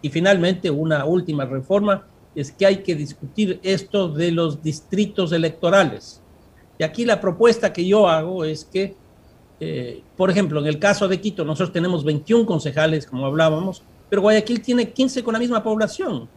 Y 0.00 0.10
finalmente, 0.10 0.70
una 0.70 1.04
última 1.04 1.44
reforma 1.44 2.06
es 2.36 2.52
que 2.52 2.66
hay 2.66 2.76
que 2.78 2.94
discutir 2.94 3.58
esto 3.64 4.08
de 4.08 4.30
los 4.30 4.62
distritos 4.62 5.32
electorales 5.32 6.20
y 6.78 6.84
aquí 6.84 7.04
la 7.04 7.20
propuesta 7.20 7.72
que 7.72 7.86
yo 7.86 8.08
hago 8.08 8.44
es 8.44 8.64
que, 8.64 8.96
eh, 9.60 10.02
por 10.16 10.30
ejemplo, 10.30 10.60
en 10.60 10.66
el 10.66 10.78
caso 10.78 11.06
de 11.06 11.20
Quito, 11.20 11.44
nosotros 11.44 11.72
tenemos 11.72 12.04
21 12.04 12.46
concejales, 12.46 13.06
como 13.06 13.26
hablábamos, 13.26 13.82
pero 14.08 14.22
Guayaquil 14.22 14.60
tiene 14.60 14.90
15 14.90 15.22
con 15.22 15.34
la 15.34 15.38
misma 15.38 15.62
población. 15.62 16.28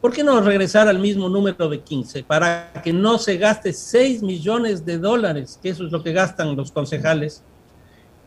¿Por 0.00 0.12
qué 0.12 0.22
no 0.22 0.40
regresar 0.40 0.86
al 0.86 0.98
mismo 0.98 1.28
número 1.28 1.68
de 1.68 1.80
15 1.80 2.24
para 2.24 2.72
que 2.84 2.92
no 2.92 3.18
se 3.18 3.38
gaste 3.38 3.72
6 3.72 4.22
millones 4.22 4.84
de 4.84 4.98
dólares, 4.98 5.58
que 5.62 5.70
eso 5.70 5.86
es 5.86 5.92
lo 5.92 6.02
que 6.02 6.12
gastan 6.12 6.54
los 6.56 6.70
concejales, 6.70 7.42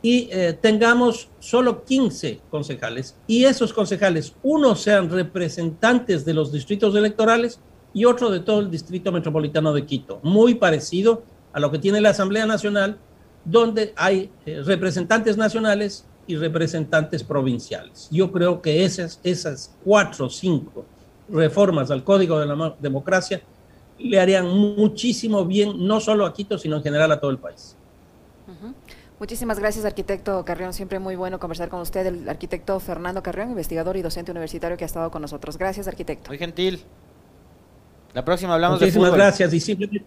y 0.01 0.29
eh, 0.31 0.57
tengamos 0.59 1.29
solo 1.39 1.83
15 1.83 2.41
concejales 2.49 3.15
y 3.25 3.45
esos 3.45 3.73
concejales, 3.73 4.35
unos 4.43 4.81
sean 4.81 5.09
representantes 5.09 6.23
de 6.23 6.33
los 6.33 6.51
distritos 6.51 6.95
electorales 6.95 7.59
y 7.93 8.05
otro 8.05 8.29
de 8.29 8.41
todo 8.41 8.59
el 8.59 8.69
distrito 8.69 9.11
metropolitano 9.11 9.73
de 9.73 9.85
Quito, 9.85 10.19
muy 10.23 10.55
parecido 10.55 11.23
a 11.57 11.59
lo 11.59 11.71
que 11.71 11.79
tiene 11.79 11.99
la 11.99 12.11
Asamblea 12.11 12.45
Nacional, 12.45 12.99
donde 13.43 13.91
hay 13.95 14.29
eh, 14.45 14.61
representantes 14.63 15.37
nacionales 15.37 16.05
y 16.27 16.35
representantes 16.35 17.23
provinciales. 17.23 18.07
Yo 18.11 18.31
creo 18.31 18.61
que 18.61 18.85
esas, 18.85 19.19
esas 19.23 19.75
cuatro 19.83 20.27
o 20.27 20.29
cinco 20.29 20.85
reformas 21.27 21.89
al 21.89 22.03
Código 22.03 22.39
de 22.39 22.45
la 22.45 22.75
Democracia 22.79 23.41
le 23.97 24.19
harían 24.19 24.47
muchísimo 24.47 25.45
bien, 25.45 25.83
no 25.87 25.99
solo 25.99 26.27
a 26.27 26.33
Quito, 26.33 26.59
sino 26.59 26.75
en 26.75 26.83
general 26.83 27.11
a 27.11 27.19
todo 27.19 27.31
el 27.31 27.39
país. 27.39 27.75
Muchísimas 29.19 29.57
gracias, 29.57 29.83
arquitecto 29.83 30.45
Carrión. 30.45 30.73
Siempre 30.73 30.99
muy 30.99 31.15
bueno 31.15 31.39
conversar 31.39 31.69
con 31.69 31.81
usted, 31.81 32.05
el 32.05 32.29
arquitecto 32.29 32.79
Fernando 32.79 33.23
Carrión, 33.23 33.49
investigador 33.49 33.97
y 33.97 34.03
docente 34.03 34.29
universitario 34.29 34.77
que 34.77 34.83
ha 34.83 34.85
estado 34.85 35.09
con 35.09 35.23
nosotros. 35.23 35.57
Gracias, 35.57 35.87
arquitecto. 35.87 36.29
Muy 36.29 36.37
gentil. 36.37 36.83
La 38.13 38.23
próxima 38.23 38.53
hablamos 38.53 38.79
de 38.79 38.91
fútbol. 38.91 39.13
gracias 39.13 39.51
y 39.51 39.59
simplemente 39.59 40.05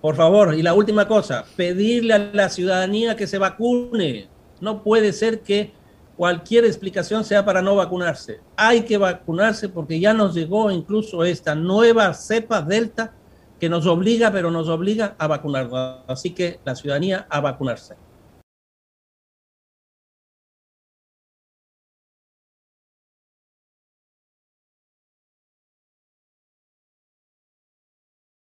por 0.00 0.16
favor, 0.16 0.54
y 0.54 0.62
la 0.62 0.74
última 0.74 1.06
cosa, 1.06 1.44
pedirle 1.56 2.14
a 2.14 2.18
la 2.32 2.48
ciudadanía 2.48 3.16
que 3.16 3.26
se 3.26 3.38
vacune. 3.38 4.28
No 4.60 4.82
puede 4.82 5.12
ser 5.12 5.40
que 5.40 5.72
cualquier 6.16 6.64
explicación 6.64 7.24
sea 7.24 7.44
para 7.44 7.62
no 7.62 7.76
vacunarse. 7.76 8.40
Hay 8.56 8.82
que 8.82 8.96
vacunarse 8.96 9.68
porque 9.68 10.00
ya 10.00 10.14
nos 10.14 10.34
llegó 10.34 10.70
incluso 10.70 11.24
esta 11.24 11.54
nueva 11.54 12.14
cepa 12.14 12.62
delta 12.62 13.14
que 13.58 13.68
nos 13.68 13.86
obliga, 13.86 14.32
pero 14.32 14.50
nos 14.50 14.68
obliga 14.68 15.14
a 15.18 15.26
vacunarnos. 15.26 16.00
Así 16.06 16.30
que 16.30 16.60
la 16.64 16.74
ciudadanía 16.74 17.26
a 17.28 17.40
vacunarse. 17.40 17.94